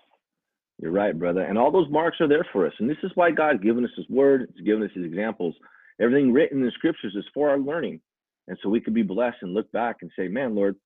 You're 0.78 0.92
right, 0.92 1.16
brother. 1.16 1.42
And 1.42 1.58
all 1.58 1.70
those 1.70 1.90
marks 1.90 2.20
are 2.20 2.28
there 2.28 2.46
for 2.52 2.66
us. 2.66 2.72
And 2.78 2.88
this 2.88 2.96
is 3.02 3.12
why 3.14 3.30
God's 3.30 3.62
given 3.62 3.84
us 3.84 3.90
His 3.96 4.08
Word, 4.08 4.48
He's 4.54 4.66
given 4.66 4.82
us 4.82 4.90
His 4.94 5.04
examples. 5.04 5.54
Everything 6.00 6.32
written 6.32 6.58
in 6.58 6.64
the 6.64 6.72
Scriptures 6.72 7.14
is 7.16 7.24
for 7.34 7.50
our 7.50 7.58
learning. 7.58 8.00
And 8.48 8.58
so 8.62 8.68
we 8.68 8.80
can 8.80 8.94
be 8.94 9.02
blessed 9.02 9.36
and 9.42 9.54
look 9.54 9.70
back 9.70 9.96
and 10.02 10.10
say, 10.18 10.26
man, 10.26 10.54
Lord, 10.54 10.76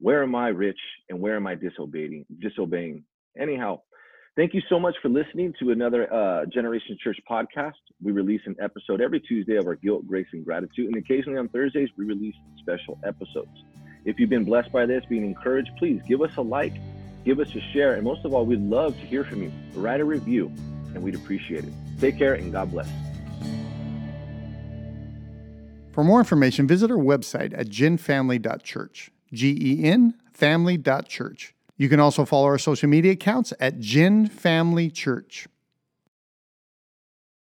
where 0.00 0.22
am 0.22 0.34
I 0.34 0.48
rich 0.48 0.78
and 1.08 1.20
where 1.20 1.36
am 1.36 1.46
I 1.46 1.54
disobeying? 1.54 2.26
Disobeying. 2.40 3.04
Anyhow, 3.40 3.80
thank 4.36 4.52
you 4.52 4.60
so 4.68 4.78
much 4.78 4.94
for 5.00 5.08
listening 5.08 5.54
to 5.60 5.70
another 5.70 6.12
uh, 6.12 6.44
Generation 6.52 6.98
Church 7.02 7.18
podcast. 7.30 7.72
We 8.02 8.12
release 8.12 8.42
an 8.46 8.56
episode 8.60 9.00
every 9.00 9.20
Tuesday 9.20 9.56
of 9.56 9.66
our 9.66 9.76
guilt, 9.76 10.06
grace, 10.06 10.26
and 10.32 10.44
gratitude. 10.44 10.86
And 10.86 10.96
occasionally 10.96 11.38
on 11.38 11.48
Thursdays, 11.48 11.88
we 11.96 12.04
release 12.04 12.34
special 12.58 12.98
episodes. 13.06 13.48
If 14.04 14.18
you've 14.18 14.30
been 14.30 14.44
blessed 14.44 14.72
by 14.72 14.86
this, 14.86 15.04
being 15.08 15.24
encouraged, 15.24 15.70
please 15.78 16.00
give 16.08 16.22
us 16.22 16.36
a 16.36 16.40
like, 16.40 16.74
give 17.24 17.38
us 17.38 17.54
a 17.54 17.60
share, 17.72 17.94
and 17.94 18.02
most 18.02 18.24
of 18.24 18.32
all, 18.32 18.46
we'd 18.46 18.60
love 18.60 18.98
to 18.98 19.06
hear 19.06 19.24
from 19.24 19.42
you. 19.42 19.52
Write 19.74 20.00
a 20.00 20.04
review, 20.04 20.46
and 20.94 21.02
we'd 21.02 21.14
appreciate 21.14 21.64
it. 21.64 21.72
Take 22.00 22.16
care, 22.16 22.34
and 22.34 22.50
God 22.50 22.70
bless. 22.70 22.88
For 25.92 26.04
more 26.04 26.20
information, 26.20 26.66
visit 26.66 26.90
our 26.90 26.96
website 26.96 27.52
at 27.58 27.68
genfamily.church. 27.68 29.10
G 29.32 29.56
E 29.60 29.84
N 29.84 30.14
family.church. 30.32 31.54
You 31.76 31.88
can 31.88 32.00
also 32.00 32.24
follow 32.24 32.46
our 32.46 32.58
social 32.58 32.88
media 32.88 33.12
accounts 33.12 33.52
at 33.60 33.78
Gen 33.78 34.26
Family 34.26 34.90
Church. 34.90 35.46